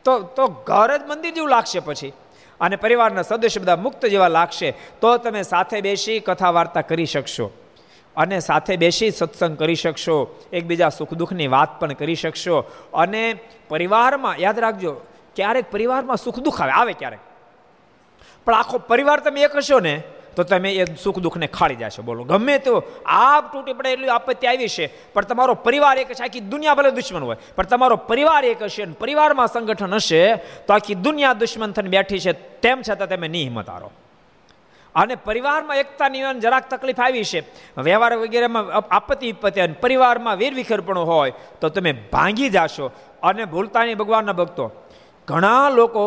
[0.04, 2.14] તો તો ઘર જ મંદિર જેવું લાગશે પછી.
[2.62, 4.72] અને પરિવારના સદસ્ય બધા મુક્ત જેવા લાગશે.
[5.01, 7.51] તો તમે સાથે બેસી કથા વાર્તા કરી શકશો.
[8.18, 10.43] અને સાથે બેસી સત્સંગ કરી શકશો.
[10.54, 12.60] એકબીજા સુખ દુઃખની વાત પણ કરી શકશો.
[12.93, 13.39] અને
[13.70, 15.01] પરિવારમાં, યાદ રાખજો,
[15.36, 17.20] ક્યારેક પરિવારમાં સુખ દુઃખ આવે આવે ક્યારેક.
[18.45, 20.04] પણ આખો પરિવાર તમે એક હશો ને
[20.36, 22.01] તો તમે એ સુખ દુઃખને ખાળી જશો.
[22.01, 22.23] બોલો.
[22.23, 26.39] ગમે તો આપ તૂટી પડે એટલી આપત્તિ આવી છે, પણ તમારો પરિવાર એક છે, આખી
[26.39, 30.36] દુનિયા ભલે દુશ્મન હોય, પણ તમારો પરિવાર એક હશે અને પરિવારમાં સંગઠન હશે,
[30.67, 33.91] તો આખી દુનિયા દુશ્મન થઈને બેઠી છે, તેમ છતાં તમે નહીં હિંમત હારો
[34.95, 37.39] અને પરિવારમાં એકતાની જરાક તકલીફ આવી છે.
[37.77, 42.91] વ્યવહાર વગેરેમાં આપત્તિ વિપત્તિ અને પરિવારમાં વેરવિખેરપણું હોય, તો તમે ભાંગી જાશો.
[43.23, 44.71] અને ભૂલતાની ભગવાનના ભક્તો.
[45.28, 46.03] ઘણા લોકો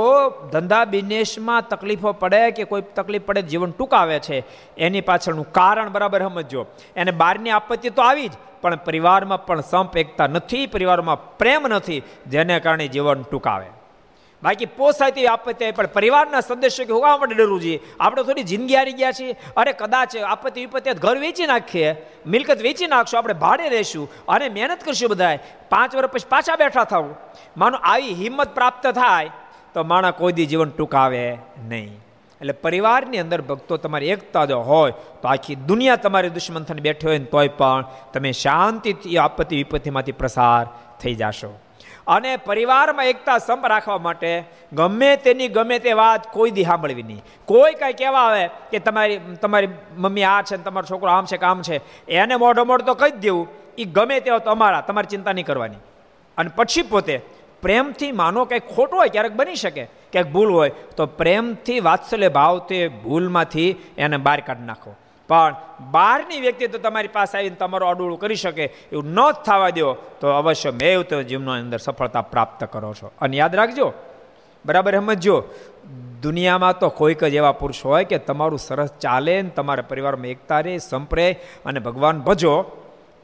[0.53, 4.45] ધંધા બિઝનેસમાં તકલીફો પડે કે કોઈ તકલીફ પડે, જીવન ટૂંકાવે છે.
[4.79, 9.97] એની પાછળનું કારણ બરાબર સમજો એને બહારની આપત્તિ તો આવી જ, પણ પરિવારમાં પણ સંપ
[9.97, 13.69] એકતા નથી, પરિવારમાં પ્રેમ નથી, જેને કારણે જીવન ટૂંકાવે.
[14.47, 18.47] બાકી પોસાય તેવી આપત્તિ આવી, પણ પરિવારના સદસ્યો કે હોવા માટે ડરવું જોઈએ આપણે થોડી
[18.53, 19.35] જિંદગી હારી ગયા છીએ.
[19.61, 21.91] અરે કદાચ આપત્તિ વિપત્તિ ઘર વેચી નાખીએ,
[22.35, 25.39] મિલકત વેચી નાખશું, આપણે ભાડે રહેશું, અને મહેનત કરશું બધાય
[25.75, 27.13] પાંચ વર્ષ પછી પાછા બેઠા થવું
[27.63, 29.37] માનો આવી હિંમત પ્રાપ્ત થાય,
[29.75, 31.23] તો માણા કોઈ દી જીવન ટૂંકાવે
[31.71, 31.95] નહીં.
[32.41, 37.09] એટલે પરિવારની અંદર ભક્તો તમારી એકતા જો હોય, તો આખી દુનિયા તમારી દુશ્મન થઈને બેઠી
[37.11, 37.85] હોય ને તોય પણ
[38.15, 40.65] તમે શાંતિથી આપત્તિ વિપત્તિમાંથી પ્રસાર
[41.03, 41.51] થઈ જશો.
[42.07, 44.31] અને પરિવારમાં એકતા સંપ રાખવા માટે
[44.73, 47.23] ગમે તેની ગમે તે વાત કોઈ દી સાંભળવી નહીં.
[47.47, 51.63] કોઈ કાંઈ કહેવા આવે કે તમારી તમારી મમ્મી આ છે તમારો છોકરો આમ છે કામ
[51.63, 55.47] છે, એને મોઢો મોઢ તો કહી જ દેવું એ ગમે તેઓ તમારા તમારી ચિંતા નહીં
[55.47, 55.83] કરવાની.
[56.39, 57.17] અને પછી પોતે
[57.63, 62.89] પ્રેમથી માનો કંઈક ખોટું હોય ક્યારેક બની શકે ક્યાંક ભૂલ હોય, તો પ્રેમથી વાત્સલ્ય ભાવથી
[62.89, 64.95] ભૂલમાંથી એને બહાર કાઢી નાખો.
[65.29, 65.55] પણ
[65.91, 69.95] બહારની વ્યક્તિ તો તમારી પાસે આવીને તમારું અડોળું કરી શકે, એવું ન જ થવા દો,
[70.21, 73.13] તો અવશ્ય મેં તો જીવનની અંદર સફળતા પ્રાપ્ત કરો છો.
[73.21, 73.93] અને યાદ રાખજો,
[74.67, 75.45] બરાબર સમજો
[76.23, 80.61] દુનિયામાં તો કોઈક જ એવા પુરુષ હોય કે તમારું સરસ ચાલે ને તમારા પરિવારમાં એકતા
[80.61, 82.65] રહે, સંપરે અને ભગવાન ભજો,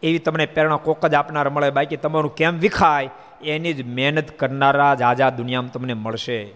[0.02, 1.70] એવી તમને પ્રેરણા કોક જ આપનાર મળે.
[1.70, 3.10] બાકી તમારું કેમ વિખાય,
[3.44, 6.52] એની જ મહેનત કરનારા જ આજા દુનિયામાં તમને મળશે.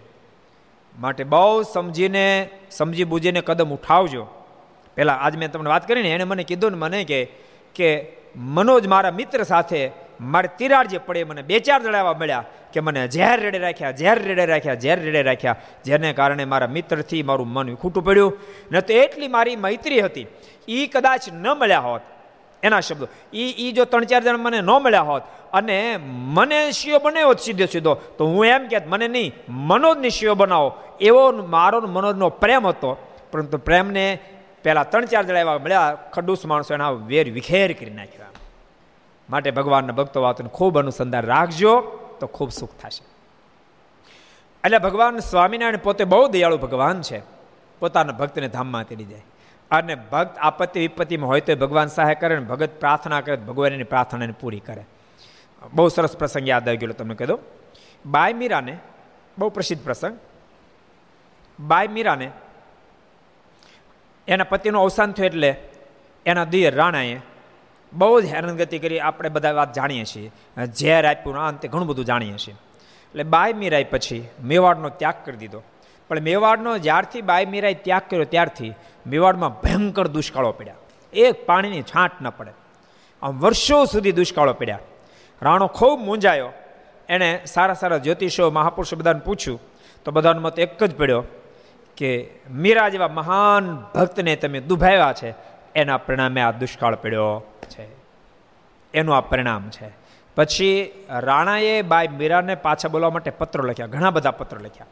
[0.99, 4.27] માટે બહુ સમજીને, સમજી બુજીને કદમ ઉઠાવજો.
[4.97, 7.19] પહેલાં આજ મેં તમને વાત કરીને એણે મને કીધું ને મને કે
[7.75, 7.89] કે
[8.35, 9.91] મનોજ મારા મિત્ર સાથે
[10.21, 14.17] મારે તિરાડ જે પડે મને બે ચાર જણાવા મળ્યા કે મને ઝેર રેડે રાખ્યા, ઝેર
[14.23, 15.55] રેડે રાખ્યા, ઝેર રેડે રાખ્યા.
[15.85, 18.33] જેને કારણે મારા મિત્રથી મારું મન ખૂટું પડ્યું.
[18.71, 20.27] ન તો એટલી મારી મૈત્રી હતી.
[20.67, 22.01] એ કદાચ ન મળ્યા હોત,
[22.63, 23.07] એના શબ્દો.
[23.33, 25.23] એ એ જો ત્રણ ચાર જણ મને ન મળ્યા હોત
[25.53, 25.97] અને
[26.37, 30.69] મને શિયો બનાવ્યો સીધો સીધો, તો હું એમ કે મને નહીં, મનોજની શિયો બનાવો.
[31.01, 32.97] એવો મારો મનોજનો પ્રેમ હતો.
[33.31, 34.19] પરંતુ પ્રેમને
[34.63, 38.25] પહેલાં ત્રણ ચાર જણા એવા મળ્યા, ખડૂસ માણસો એના વેર વિખેર કરી નાખ્યા.
[39.29, 41.81] માટે ભગવાનના ભક્તો વાતનું ખૂબ અનુસંધાન રાખજો,
[42.19, 43.03] તો ખૂબ સુખ થશે.
[44.63, 47.21] એટલે ભગવાન સ્વામિનારાયણ પોતે બહુ દયાળુ ભગવાન છે.
[47.79, 49.21] પોતાના ભક્તને ધામમાં તેડી જાય
[49.71, 53.83] અને ભક્ત આપત્તિ વિપત્તિમાં હોય તો ભગવાન સહાય કરે ને ભગત પ્રાર્થના કરે, ભગવાન એની
[53.83, 54.83] પ્રાર્થનાને પૂરી કરે.
[55.73, 57.35] બહુ સરસ પ્રસંગ યાદ આવી ગયો તમને કહી
[58.05, 58.77] બાય મીરાને,
[59.37, 60.17] બહુ પ્રસિદ્ધ પ્રસંગ.
[61.59, 62.31] બાય મીરાને
[64.27, 65.55] એના પતિનું અવસાન થયું એટલે
[66.25, 67.19] એના દિયર રાણાએ
[67.93, 68.99] બહુ જ હેરાનગતિ કરી.
[68.99, 70.31] આપણે બધા વાત જાણીએ છીએ.
[70.65, 72.53] ઝેર આપ્યું અંતે ઘણું બધું જાણીએ છીએ.
[72.53, 75.63] એટલે બાય મીરાઈ પછી મેવાડનો ત્યાગ કરી દીધો.
[76.07, 78.73] પણ મેવાડનો જ્યારથી બાય મીરાએ ત્યાગ કર્યો ત્યારથી
[79.07, 80.73] મેવાડમાં ભયંકર દુષ્કાળો પડ્યા.
[81.13, 82.51] એક પાણીની છાંટ ન પડે.
[83.21, 84.79] આમ વર્ષો સુધી દુષ્કાળો પડ્યા.
[85.41, 86.49] રાણો ખૂબ મૂંઝાયો.
[87.09, 89.59] એણે સારા સારા જ્યોતિષો, મહાપુરુષો બધાને પૂછ્યું.
[90.05, 91.23] તો બધાનો મત એક જ પડ્યો.
[91.97, 95.33] કે મીરા જેવા મહાન ભક્તને તમે દુભાવ્યા છે,
[95.75, 97.87] એના પરિણામે આ દુષ્કાળ પડ્યો છે.
[98.93, 99.89] એનું આ પરિણામ છે.
[100.35, 104.85] પછી રાણાએ બાઈ મીરાને પાછા બોલવા માટે પત્રો લખ્યા, ઘણા બધા પત્રો લખ્યા.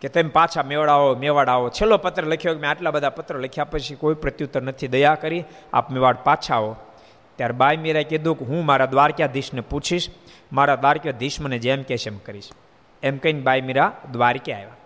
[0.00, 3.94] કે તમે પાછા મેવાડાઓ મેવાડ છેલ્લો પત્ર લખ્યો કે મેં આટલા બધા પત્રો લખ્યા પછી
[3.94, 6.76] કોઈ પ્રત્યુત્તર નથી, દયા કરી, આપ મેવાડ પાછા આવો.
[7.36, 10.10] ત્યારે બાઈ મીરાએ કીધું કે હું મારા દ્વારકાધીશને પૂછીશ,
[10.52, 12.48] મારા દ્વારકાધીશ મને જેમ કહેશે એમ કરીશ.
[13.02, 14.79] એમ કહીને બાઈ મીરા દ્વારકે આવ્યા.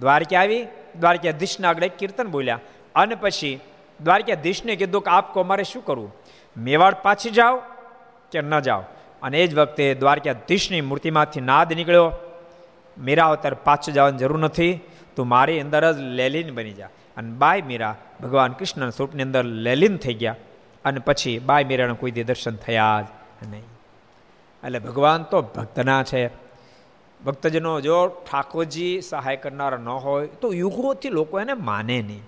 [0.00, 0.66] દ્વારકે આવી,
[1.00, 2.60] દ્વારકાધીશના આગળ કીર્તન બોલ્યા.
[2.94, 3.60] અને પછી
[4.04, 6.12] દ્વારકાધીશને કીધું કે આપકો અમારે શું કરવું?
[6.56, 7.56] મેવાડ પાછી જાઓ
[8.30, 8.82] કે ન જાઓ?
[9.22, 12.12] અને એ જ વખતે દ્વારકાધીશની મૂર્તિમાંથી નાદ નીકળ્યો.
[12.98, 14.80] મીરા અત્યારે પાછું જવાની જરૂર નથી,
[15.16, 16.86] તું મારી અંદર જ લેલીન બની જા.
[17.16, 20.36] અને બાય મીરા ભગવાન કૃષ્ણના સ્વરૂપની અંદર લેલીન થઈ ગયા.
[20.84, 23.06] અને પછી બાય મીરાના કોઈ દર્શન થયા જ
[23.48, 23.62] નહીં.
[24.66, 26.45] એટલે ભગવાન તો ભક્તના છે.
[27.26, 32.22] ભક્તજનો જો ઠાકોરજી સહાય કરનારા ન હોય, તો યુગોથી લોકો એને માને નહીં.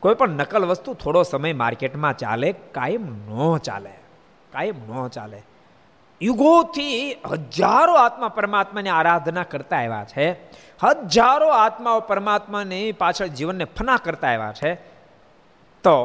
[0.00, 3.90] કોઈ પણ નકલ વસ્તુ થોડો સમય માર્કેટમાં ચાલે, કાયમ ન ચાલે,
[4.52, 5.42] કાયમ ન ચાલે.
[6.22, 10.32] યુગોથી હજારો આત્મા પરમાત્માની આરાધના કરતા આવ્યા છે,
[10.82, 14.74] હજારો આત્માઓ પરમાત્માની પાછળ જીવનને ફના કરતા આવ્યા છે,
[15.82, 15.96] તો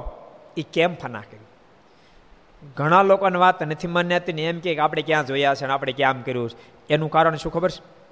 [0.57, 1.45] એ કેમ ફના કર્યું?
[2.77, 6.23] ઘણા લોકોને વાત નથી માન્યાતી ને એમ કે આપણે ક્યાં જોયા છે ને આપણે ક્યાં
[6.23, 6.87] કર્યું છે?
[6.89, 8.04] એનું કારણ શું ખબર છે?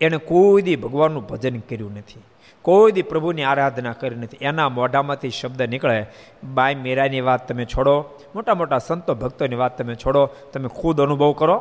[0.00, 2.22] એને કોઈ દી ભગવાનનું ભજન કર્યું નથી
[2.62, 4.38] કોઈ દી પ્રભુની આરાધના કરી નથી.
[4.40, 6.06] એના મોઢામાંથી શબ્દ નીકળે
[6.54, 7.94] બાય મીરાની વાત તમે છોડો,
[8.34, 11.56] મોટા મોટા સંતો ભક્તોની વાત તમે છોડો, તમે ખુદ અનુભવ કરો,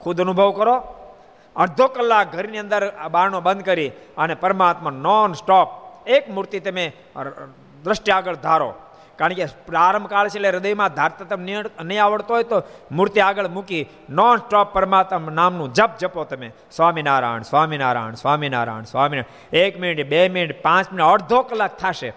[0.00, 0.76] ખુદ અનુભવ કરો.
[1.56, 5.68] અડધો કલાક ઘરની અંદર બારણો બંધ કરી અને પરમાત્મા નોન સ્ટોપ,
[6.06, 6.92] એક મૂર્તિ તમે
[7.84, 8.74] દ્રષ્ટિ આગળ ધારો.
[9.18, 12.62] કારણ કે પ્રારંભ કાળ છે એટલે હૃદયમાં ધારતા તમને નહીં આવડતો હોય તો
[12.92, 16.52] મૂર્તિ આગળ મૂકી નોન સ્ટોપ પરમાત્મા નામનું જપ જપો તમે.
[16.70, 19.56] સ્વામિનારાયણ સ્વામિનારાયણ સ્વામિનારાયણ સ્વામિનારાયણ.
[19.56, 22.12] એક મિનિટ, બે મિનિટ, પાંચ મિનિટ, અડધો કલાક થશે.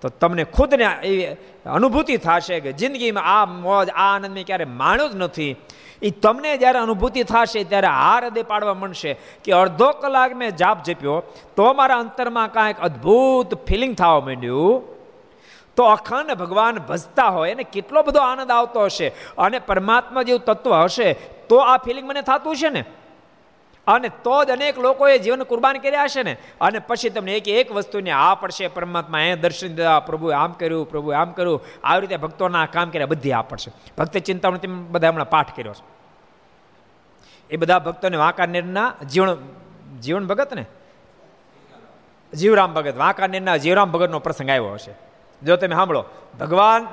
[0.00, 1.26] તો તમને ખુદને એવી
[1.66, 5.56] અનુભૂતિ થશે કે જિંદગીમાં આ મોજ, આ આનંદ મેં ક્યારે માણ્યો જ નથી.
[6.02, 9.12] એ તમને જ્યારે અનુભૂતિ થશે ત્યારે આ હૃદય પાડવા મળશે
[9.44, 11.22] કે અડધો કલાક મેં જાપ જપ્યો,
[11.56, 14.91] તો મારા અંતરમાં કાંઈક અદ્ભુત ફિલિંગ થવા માંડ્યું.
[15.76, 19.08] તો અખંડ ભગવાન ભજતા હોય એને કેટલો બધો આનંદ આવતો હશે
[19.38, 21.12] અને પરમાત્મા જેવું તત્વ હશે,
[21.48, 22.84] તો આ ફિલિંગ મને થતું છે ને?
[23.86, 26.36] અને તો જ અનેક લોકોએ જીવન કુરબાન કર્યા હશે ને?
[26.60, 30.90] અને પછી તમને એક એક વસ્તુને, આ પડશે પરમાત્મા એ દર્શન દીધા પ્રભુ આમ કર્યું,
[30.90, 33.72] પ્રભુ આમ કર્યું, આવી રીતે ભક્તોના કામ કર્યા, બધી આ પડશે.
[33.98, 35.84] ભક્ત ચિંતામણી બધા હમણાં પાઠ કર્યો છે.
[37.50, 39.36] એ બધા ભક્તોને વાંકાનેરના જીવન
[40.00, 40.66] જીવન ભગત ને?
[42.34, 45.11] જીવરામ ભગત, વાંકાનેરના જીવરામ ભગતનો પ્રસંગ આવ્યો હશે.
[45.44, 46.04] જો તમે સાંભળો,
[46.40, 46.86] ભગવાન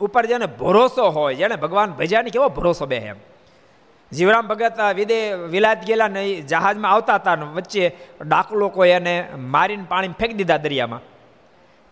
[0.00, 3.16] ઉપર જેને ભરોસો હોય, જેને ભગવાન ભજ્યાની કેવો ભરોસો બે એમ.
[4.12, 9.84] જીવરામ ભગત વિદે વિલાત ગયેલા ને જહાજમાં આવતા હતા ને વચ્ચે ડાકુ લોકોએ એને મારીને
[9.88, 11.00] પાણી ફેંકી દીધા દરિયામાં.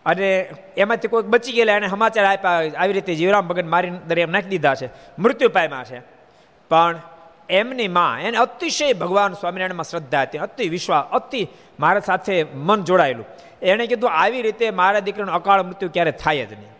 [0.05, 4.49] અને એમાંથી કોઈક બચી ગયેલા એને સમાચાર આપ્યા, આવી રીતે જીવરામ ભગત મારીને દરિયામાં નાખી
[4.49, 4.89] દીધા છે.
[5.19, 5.99] મૃત્યુ પામ્યા છે.
[6.69, 6.99] પણ
[7.53, 8.21] એમની માં.
[8.21, 10.37] એને અતિશય ભગવાન સ્વામિનારાયણમાં શ્રદ્ધા હતી.
[10.37, 11.47] અતિ વિશ્વાસ અતિ
[11.79, 13.25] મારા સાથે મન જોડાયેલું.
[13.61, 16.73] એણે કીધું, આવી રીતે મારા દીકરાનું અકાળ મૃત્યુ ક્યારે થાય જ નહીં.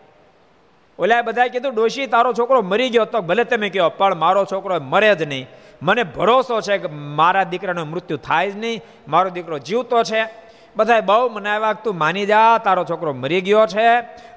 [0.98, 4.80] ઓલા બધા કીધું, ડોશી, તારો છોકરો મરી ગયો તો ભલે તમે કહો, પણ મારો છોકરો
[4.80, 5.46] મરે જ નહીં.
[5.82, 8.80] મને ભરોસો છે કે મારા દીકરાનું મૃત્યુ થાય જ નહીં.
[9.08, 10.28] મારો દીકરો જીવતો છે.
[10.76, 13.88] બધાએ બહુ મનાવ્યા તું માની જા, તારો છોકરો મરી ગયો છે.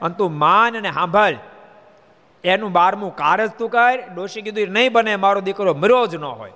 [0.01, 1.35] અને તું માન અને સાંભળ.
[2.43, 4.03] એનું બારમું કાર જ તું કર.
[4.15, 6.51] ડોશી કીધું નહીં બને, મારો દીકરો મર્યો જ ન હોય.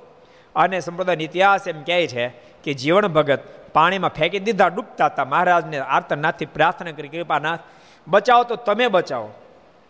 [0.55, 2.27] અને સંપ્રદાયનો ઇતિહાસ એમ કહે છે
[2.63, 3.39] કે જીવન ભગત
[3.73, 5.25] પાણીમાં ફેંકી દીધા, ડૂબતા હતા.
[5.25, 7.59] મહારાજને આર્તનાથથી પ્રાર્થના કરી, કૃપાનાથ,
[8.07, 9.31] બચાવો તો તમે બચાવો.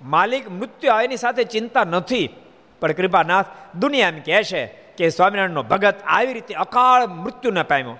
[0.02, 2.36] માલિક મૃત્યુ એની સાથે ચિંતા નથી.
[2.80, 3.46] પણ કૃપાનાથ,
[3.80, 4.66] દુનિયા એમ કહે છે
[4.98, 7.98] કે સ્વામિનારાયણનો ભગત આવી રીતે અકાળ મૃત્યુને પામ્યો.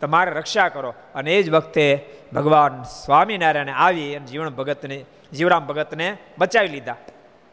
[0.00, 0.94] તમારે રક્ષા કરો.
[1.14, 6.96] અને એ જ વખતે ભગવાન સ્વામિનારાયણે આવી અને જીવન ભગતને, જીવરામ ભગતને બચાવી લીધા.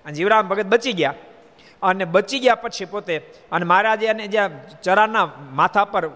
[0.08, 1.14] અને જીવરામ ભગત બચી ગયા.
[1.82, 3.18] અને બચી ગયા પછી પોતે
[3.52, 6.08] અને મહારાજે એને જ્યાં ચરાના માથા પર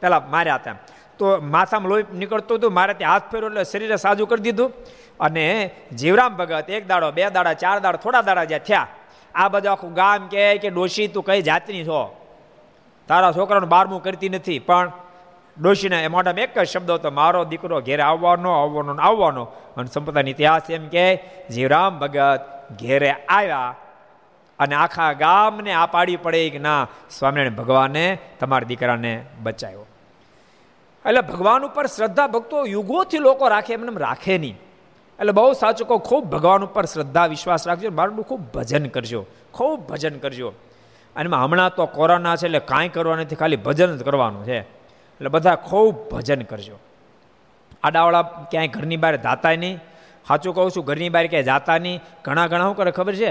[0.00, 0.74] પેલા માર્યા હતા.
[1.18, 4.72] તો માથામાં લોહી નીકળતું હતું, મારે ત્યાં હાથ ફેર્યો એટલે શરીરે સાજુ કરી દીધું.
[5.20, 8.86] અને જીવરામ ભગત એક દાડો, બે દાડા, ચાર દાડા, થોડા દાડા જ્યાં થયા.
[9.34, 12.16] આ બધું આખું ગામ કહે કે ડોશી, તું કઈ જાતની છો?
[13.08, 14.58] તારા છોકરાનું બારમું કરતી નથી.
[14.58, 14.92] પણ
[15.60, 19.44] ડોશીને એ મોઢામાં એક જ શબ્દ હતો, મારો દીકરો ઘેરે આવવાનો આવવાનો આવવાનો.
[19.76, 23.74] અને સંપદાનો ઇતિહાસ એમ કે જીવરામ ભગત ઘેરે આવ્યા
[24.58, 29.86] અને આખા ગામને આ પાડી પડે કે ના, સ્વામિનારાયણ ભગવાને તમારા દીકરાને બચાવ્યો.
[31.06, 34.58] એટલે ભગવાન ઉપર શ્રદ્ધા ભક્તો યુગોથી લોકો રાખે, એમને રાખે નહીં.
[35.20, 39.88] એટલે બહુ સાચું કહો, ખૂબ ભગવાન ઉપર શ્રદ્ધા, વિશ્વાસ રાખજો મારું ખૂબ ભજન કરજો, ખૂબ
[39.88, 40.52] ભજન કરજો.
[41.16, 44.60] અને હમણાં તો કોરોના છે એટલે કાંઈ કરવા નથી, ખાલી ભજન જ કરવાનું છે.
[44.60, 46.78] એટલે બધા ખૂબ ભજન કરજો.
[47.82, 49.80] આડાવાળા ક્યાંય ઘરની બહાર જાતાય નહીં
[50.26, 52.00] સાચું કહું છું, ઘરની બહાર ક્યાંય જાતા નહીં.
[52.24, 53.30] ઘણા ઘણા શું કરે ખબર છે?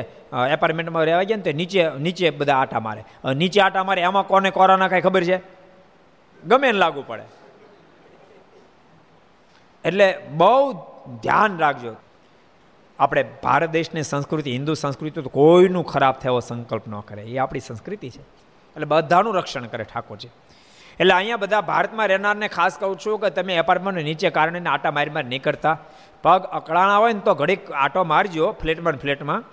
[0.53, 3.03] એપાર્ટમેન્ટમાં રહેવા ગયા ને તો નીચે નીચે બધા આટા મારે.
[3.33, 5.37] નીચે આટા મારે, એમાં કોને કોરોના કાંઈ ખબર છે?
[6.43, 7.25] ગમે ને લાગુ પડે.
[9.85, 10.73] એટલે બહુ
[11.23, 11.93] ધ્યાન રાખજો.
[12.99, 17.21] આપણે ભારત દેશની સંસ્કૃતિ, હિન્દુ સંસ્કૃતિ તો કોઈનું ખરાબ થયો સંકલ્પ ન કરે.
[17.23, 18.21] એ આપણી સંસ્કૃતિ છે.
[18.21, 20.29] એટલે બધાનું રક્ષણ કરે ઠાકોરજી
[20.99, 25.09] એટલે અહીંયા બધા ભારતમાં રહેનારને ખાસ કહું છું કે તમે એપાર્ટમેન્ટ નીચે કારણે આટા મારી
[25.09, 25.77] મારી નહીં કરતા.
[26.23, 29.43] પગ અકળાણા હોય ને તો ઘડીક આટો મારજો, ફ્લેટમાં ફ્લેટમાં.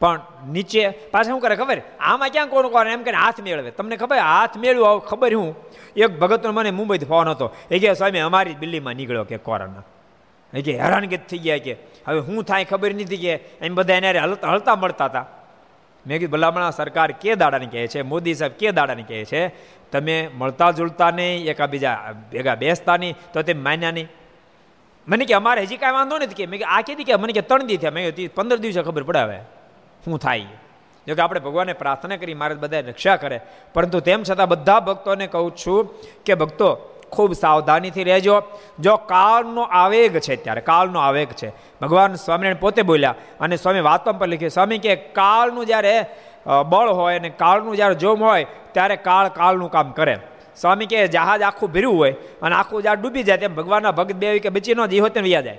[0.00, 1.82] પણ નીચે, પાછા શું કરે ખબર?
[2.00, 2.86] આમાં ક્યાં કોણ કોણ?
[2.86, 3.70] એમ કરીને હાથ મેળવે.
[3.70, 4.18] તમને ખબર?
[4.18, 5.56] હાથ મેળવ્યો ખબર હું?
[5.96, 7.54] એક ભગતનો મને મુંબઈથી ફોન હતો.
[7.70, 9.82] એ કે સ્વામી, અમારી દિલ્હીમાં નીકળ્યો કે કોરોના
[10.54, 11.76] એ કે હેરાનગત થઈ ગયા કે.
[12.06, 15.26] હવે હું થાય ખબર નથી કે એમ બધા એને હલતા મળતા હતા.
[16.06, 18.02] મેં કીધું, ભલામણા સરકાર કે દાડાને કહે છે?
[18.02, 19.48] મોદી સાહેબ કે દાડાને કહે છે?
[19.92, 24.08] તમે મળતા જુલતા નહીં, એકાબીજા ભેગા બેસતા નહીં, તો તે માન્યા નહીં.
[25.08, 26.46] મને કે અમારે હજી કાંઈ વાંધો નથી કે.
[26.46, 27.16] મેં આ કીધી કે?
[27.16, 27.90] મને કે ત્રણ દી થયા.
[27.90, 29.38] મેં પંદર દિવસે ખબર પડાવે
[30.04, 30.46] શું થાય.
[31.06, 33.40] જો કે આપણે ભગવાનને પ્રાર્થના કરી મારે બધા રક્ષા કરે.
[33.74, 35.94] પરંતુ તેમ છતાં બધા ભક્તોને કહું છું
[36.24, 36.68] કે, ભક્તો,
[37.10, 38.42] ખૂબ સાવધાનીથી રહેજો.
[38.80, 41.48] જો કાળનો આવેગ છે ત્યારે, કાળનો આવેગ છે.
[41.80, 46.04] ભગવાન સ્વામિનારાયણ પોતે બોલ્યા અને સ્વામી વાતો પર લખ્યું, સ્વામી, કે કાળનું જ્યારે
[46.68, 50.16] બળ હોય અને કાળનું જ્યારે જોમ હોય, ત્યારે કાળ કાળનું કામ કરે.
[50.60, 54.38] સ્વામી કે જહાજ આખું ભીર્યું હોય અને આખું જહાજ ડૂબી જાય તેમ ભગવાનના ભક્ત બે
[54.38, 55.58] કે બચી ન જીવો તે વ્યા જાય.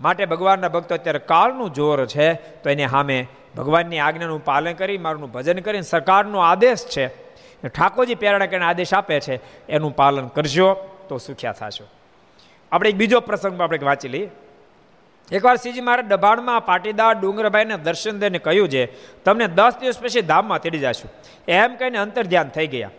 [0.00, 5.32] માટે ભગવાનના ભક્તો અત્યારે કાળનું જોર છે, તો એને સામે ભગવાનની આજ્ઞાનું પાલન કરી, મારું
[5.32, 7.06] ભજન કરીને સરકારનો આદેશ છે
[7.68, 10.74] ઠાકોરજી પ્રેરણા કરીને આદેશ આપે છે, એનું પાલન કરજો,
[11.08, 11.84] તો સુખ્યા થશો.
[12.72, 14.30] આપણે એક બીજો પ્રસંગ આપણે વાંચી લઈએ.
[15.32, 18.86] એકવાર શ્રીજી મારા દબાણમાં પાટીદાર ડુંગરભાઈને દર્શન દઈને કહ્યું છે,
[19.24, 21.10] તમને દસ દિવસ પછી ધામમાં તેડી જશું.
[21.48, 22.90] એમ કહીને અંતર ધ્યાન થઈ ગયા.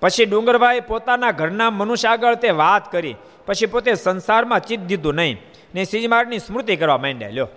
[0.00, 3.16] પછી ડુંગરભાઈ પોતાના ઘરના મનુષ્ય આગળ તે વાત કરી.
[3.46, 5.38] પછી પોતે સંસારમાં ચિત દીધું નહીં
[5.74, 7.48] ને શ્રીજી મહારાજની સ્મૃતિ કરવા માંડ્યા, લ્યો.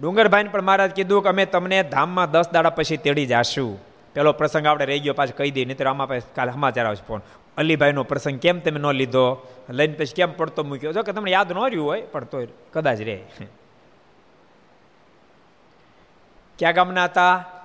[0.00, 3.78] ડુંગરભાઈને પણ મહારાજ કીધું કે અમે તમને ધામમાં દસ દાડા પછી તેડી જાશું.
[4.14, 7.04] પેલો પ્રસંગ આપણે રહી ગયો, પાછું કહી દઈએ નહીં તો આમાં પાસે કાલે સમાચાર આવશે
[7.08, 7.20] ફોન.
[7.56, 9.24] અલીભાઈનો પ્રસંગ કેમ તમે ન લીધો?
[9.70, 10.92] લઈને પછી કેમ પડતો મૂક્યો?
[10.92, 13.16] જો કે તમને યાદ ન રહ્યું હોય, પણ તો કદાચ રે
[16.58, 17.57] ક્યાં ગામના હતા?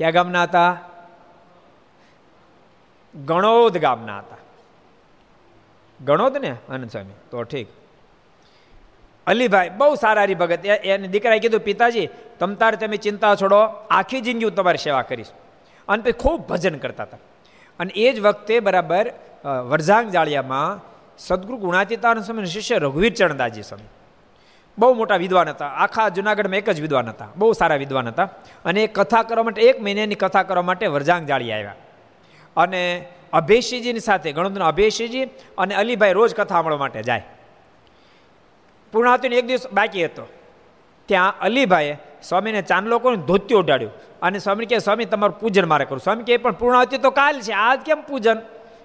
[0.00, 0.78] ક્યાં ગામના હતા?
[3.24, 4.36] ગણોદ ગામના હતા.
[6.04, 6.56] ગણોદ ને?
[6.68, 7.12] આનંદ સ્વામી.
[7.30, 7.66] તો ઠીક.
[9.26, 10.66] અલીભાઈ, બહુ સારા હરિભગત.
[10.66, 13.56] એને દીકરાએ કીધું, પિતાજી, તમ તારે તમે ચિંતા છોડો.
[13.90, 15.26] આખી જિંદગી હું તમારી સેવા કરીશ.
[15.88, 17.16] અને પછી ખૂબ ભજન કરતા હતા.
[17.78, 19.12] અને એ જ વખતે બરાબર
[19.44, 20.80] વરજાંગ જાળિયામાં
[21.18, 23.88] સદગુરુ ગુણાતીતાન સ્વામી શિષ્ય રઘુવીર ચરણદાસજી સ્વામી
[24.80, 25.66] બહુ મોટા વિદ્વાન હતા.
[25.66, 27.28] આખા જુનાગઢમાં એક જ વિદ્વાન હતા.
[27.36, 28.28] બહુ સારા વિદ્વાન હતા.
[28.64, 31.74] અને એ કથા કરવા માટે, એક મહિનાની કથા કરવા માટે વરજાંગ જાળી આવ્યા.
[32.56, 35.24] અને અભયસિંહજીની સાથે, ગણોદના અભયસિંહજી
[35.58, 37.26] અને અલીભાઈ રોજ કથા સાંભળવા માટે જાય.
[38.92, 40.28] પૂર્ણાહતીનો એક દિવસ બાકી હતો.
[41.06, 43.92] ત્યાં અલીભાઈએ સ્વામીને ચાંદલો કોને ધોત્યો ઉડાડ્યું.
[44.22, 47.52] અને સ્વામી કહે, સ્વામી, તમારું પૂજન મારે કરું સ્વામી કહે, પણ પૂર્ણાહતી તો કાલ છે.
[47.52, 48.34] આજ કેમ પૂજન?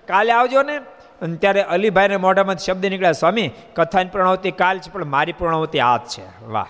[0.08, 0.82] કાલે આવજો ને.
[1.22, 6.02] અને ત્યારે અલીભાઈને મોઢામાં શબ્દ નીકળ્યા, સ્વામી, કથાની પ્રણવતી કાલ છે, પણ મારી પૂર્ણાવતી આજ
[6.02, 6.46] છે.
[6.46, 6.66] વાહ.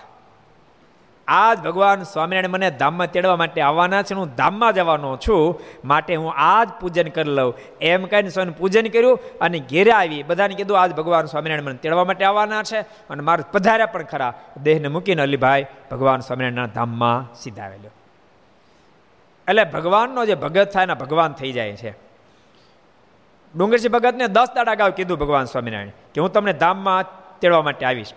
[1.28, 5.60] આજ ભગવાન સ્વામિનારાયણ મને ધામમાં તેડવા માટે આવવાના છે હું ધામમાં જવાનો છું.
[5.84, 7.54] માટે હું આજ પૂજન કરી લઉં.
[7.80, 10.22] એમ કહીને સ્વામી પૂજન કર્યું અને ઘેરે આવી.
[10.22, 14.34] બધાને કીધું, આજ ભગવાન સ્વામિનારાયણ મને તેડવા માટે આવવાના છે, અને મારે પધાર્યા પણ ખરા.
[14.62, 17.90] દેહને મૂકીને અલીભાઈ ભગવાન સ્વામિનારાયણના ધામમાં સીધા આવેલો.
[19.48, 22.05] એટલે ભગવાનનો જે ભગત થાય ને ભગવાન થઈ જાય છે.
[23.56, 27.04] ડુંગરજી ભગતને દસ દાડા ગાવ કીધું ભગવાન સ્વામિનારાયણ કે હું તમને ધામમાં
[27.40, 28.12] તેડવા માટે આવીશ.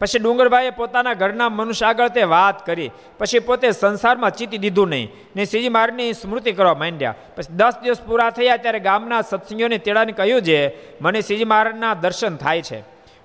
[0.00, 2.90] પછી ડુંગરભાઈએ પોતાના ઘરના મનુષ્ય આગળ તે વાત કરી.
[3.18, 5.12] પછી પોતે સંસારમાં ચીતી દીધું નહીં.
[5.36, 7.14] ને શ્રીજી મહારાજની સ્મૃતિ કરવા માંડ્યા.
[7.36, 10.72] પછી દસ દિવસ પૂરા થયા ત્યારે ગામના સત્સંગીઓને તેડાને કહ્યું છે,
[11.02, 12.80] મને શ્રીજી મહારાજના દર્શન થાય છે.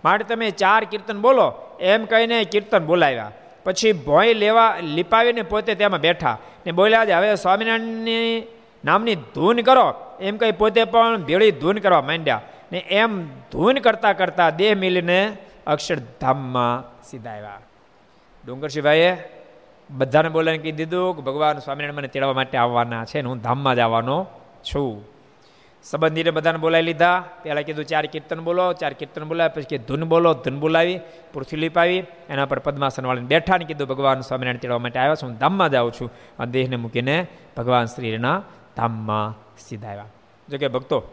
[0.06, 1.54] માટે તમે ચાર કીર્તન બોલો.
[1.80, 3.32] એમ કહીને કીર્તન બોલાવ્યા.
[3.64, 6.38] પછી ભોંય લેવા લીપાવીને પોતે તેમાં બેઠા.
[6.66, 8.48] ને બોલ્યા છે, હવે સ્વામિનારાયણની
[8.86, 9.88] નામની ધૂન કરો.
[10.22, 12.42] એમ કહી પોતે પણ ભેળી ધૂન કરવા માંડ્યા.
[12.72, 13.12] ને એમ
[13.52, 17.62] ધૂન કરતાં કરતાં દેહ મિલીને અક્ષરધામમાં સીધા આવ્યા
[18.44, 19.12] ડુંગરસિંહભાઈએ
[19.90, 23.76] બધાને બોલાવીને કહી દીધું કે ભગવાન સ્વામિનારાયણ મને તેડવા માટે આવવાના છે ને હું ધામમાં
[23.76, 24.18] જ આવવાનો
[24.64, 25.16] છું.
[25.84, 27.24] સંબંધીને બધાને બોલાવી લીધા.
[27.44, 29.54] પહેલાં કીધું ચાર કીર્તન બોલો, ચાર કીર્તન બોલાવ્યા.
[29.56, 31.00] પછી કે ધૂન બોલો, ધૂન બોલાવી,
[31.34, 35.30] પૃથ્વી લીપાવી, એના પર પદ્માસન વાળીને બેઠા ને કીધું ભગવાન સ્વામિનારાયણ તેડવા માટે આવ્યા છું,
[35.30, 36.10] હું ધામમાં જાઉં છું.
[36.40, 37.28] અને દેહને મૂકીને
[37.58, 38.42] ભગવાન શ્રીના
[38.78, 40.06] ધામમાં સીધા આવ્યા
[40.50, 41.04] જોકે ભક્તો,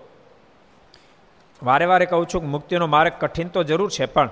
[1.63, 4.31] વારે વારે કહું છું કે મુક્તિનો માર્ગ કઠિન તો જરૂર છે, પણ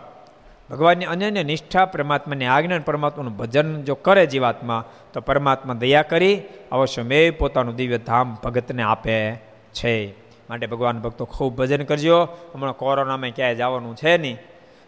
[0.70, 7.02] ભગવાનની અનન્ય નિષ્ઠા, પરમાત્માની આજ્ઞા પરમાત્માનું ભજન જો કરે જીવાત્મા, તો પરમાત્મા દયા કરી અવશ્ય
[7.02, 9.36] મેં પોતાનું દિવ્ય ધામ ભગતને આપે
[9.72, 10.14] છે.
[10.50, 12.24] માટે ભગવાન ભક્તો ખૂબ ભજન કરજો.
[12.24, 14.38] હમણાં કોરોનામાં ક્યાંય જવાનું છે નહીં.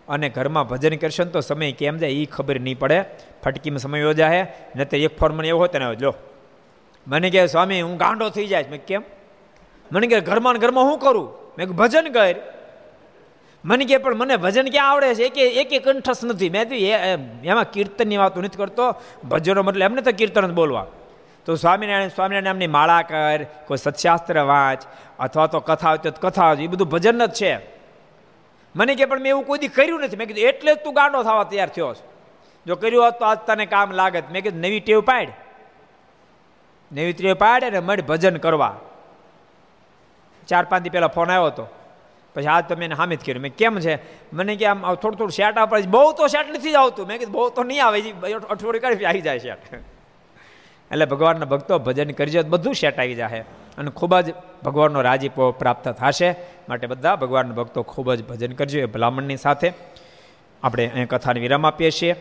[0.09, 3.05] અને ઘરમાં ભજન કરશો ને તો સમય કેમ જાય એ ખબર નહીં પડે.
[3.45, 4.43] ફટકીમાં સમય યોજાય.
[4.76, 6.14] નહીં તો એક ફોર્મ એવો હોય તેને લો.
[7.07, 9.03] મને કહે, સ્વામી, હું ગાંડો થઈ જાય મેં કેમ?
[9.92, 11.28] મને કહે, ઘરમાં ઘરમાં શું કરું?
[11.59, 12.34] મેં ભજન કર.
[13.64, 15.24] મને કહે, પણ મને ભજન ક્યાં આવડે છે?
[15.24, 16.50] એક એક કંઠસ નથી.
[16.50, 18.94] મેં તો એમાં કીર્તનની વાત નથી કરતો.
[19.28, 20.86] ભજનો મતલબ એમને તો કીર્તન જ બોલવા.
[21.44, 24.82] તો સ્વામિનારાયણ સ્વામિનારાયણ એમની માળા કર, કોઈ સત્શાસ્ત્ર વાંચ,
[25.18, 27.59] અથવા તો કથા તો કથા એ બધું ભજન જ છે.
[28.76, 30.16] મને કે પણ મેં એવું કોઈ કર્યું નથી.
[30.16, 32.05] મેં કીધું, એટલે જ તું ગાંડો થવા તૈયાર થયો છે.
[32.66, 34.22] જો કર્યું હોત તો આજ તને કામ લાગત.
[34.30, 35.28] મેં કીધું, નવી ટેવ પાડ.
[36.93, 38.76] નવી પાડે ને મળી ભજન કરવા.
[40.49, 41.66] ચાર પાંચ દી પહેલાં ફોન આવ્યો હતો.
[42.34, 43.43] પછી આજ તમે એને હામિત કર્યું.
[43.43, 43.99] મેં કેમ છે?
[44.32, 47.07] મને કે આમ થોડું થોડું શેટ આપે બહુ તો શેટ નથી આવતું.
[47.07, 48.01] મેં કીધું બહુ તો નહીં આવે.
[48.51, 49.59] અઠવાડિયું કાઢી આવી જાય શેટ.
[50.93, 53.45] એટલે ભગવાનના ભક્તો ભજન કરજો બધું શેટ આવી જાય
[53.78, 54.34] અને ખૂબ જ
[54.64, 56.36] ભગવાનનો રાજીપો પ્રાપ્ત થશે.
[56.68, 58.78] માટે બધા ભગવાનના ભક્તો ખૂબ જ ભજન કરજો.
[58.78, 59.72] એ ભલામણની સાથે
[60.62, 62.12] આપણે અહીં કથાને વિરામ આપીએ છીએ.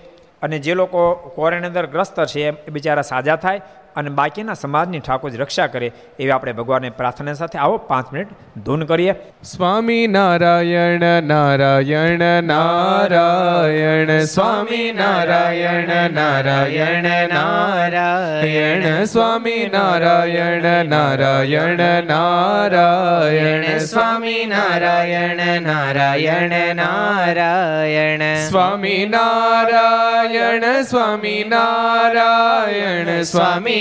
[0.42, 3.62] અને જે લોકો કોરોના અંદર ગ્રસ્ત છે, એ બિચારા સાજા થાય.
[3.96, 8.28] અને બાકીના સમાજની ઠાકોર રક્ષા કરે એવી આપણે ભગવાનને પ્રાર્થના સાથે આવો પાંચ મિનિટ
[8.66, 9.14] ધૂન કરીએ.
[9.44, 26.76] સ્વામી નારાયણ નારાયણ નારાયણ સ્વામી નારાયણ નારાયણ નારાયણ સ્વામી નારાયણ નારાયણ નારાયણ સ્વામી નારાયણ નારાયણ
[26.76, 28.22] નારાયણ.
[28.50, 33.81] સ્વામી નારાયણ સ્વામી નારાયણ સ્વામી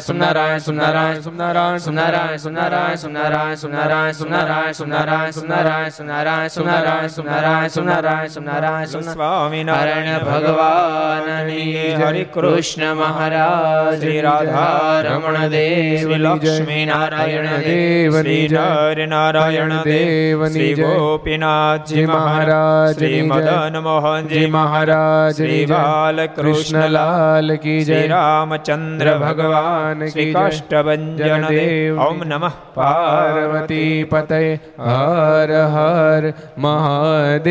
[0.00, 8.30] સોમનારાયણ સોમનારાયણ સોમનારાયણ સોમનારાયણ સોમનારાયણ સોમનારાયણ સોમનારાયણ સોમનારાયણ સોમનારાયણ સોમનારાયણ સોમનારાયણ સોમનારાયણ સોમનારાયણ સોમનારાયણ સોમનારાયણ
[8.30, 19.08] સોમનારાયણ સ્વામિનારાયણ ભગવાનની હરિ કૃષ્ણ મહારાજ શ્રી રાધા રમણ દેવ લક્ષ્મી નારાયણ દેવ શ્રી નર
[19.08, 29.83] નારાયણ દેવ શ્રી ગોપીનાથજી મહારાજ શ્રી મદન મોહનજી મહારાજ શ્રી બાલકૃષ્ણલાલ કી જય રામચંદ્ર ભગવાન
[29.86, 34.38] ભગવાન શ્રી કાષ્ટભન દેવ ઓમ નમઃ પાર્વતી પતય
[34.84, 37.44] હર હર મહાદેવ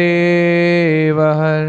[1.33, 1.67] હર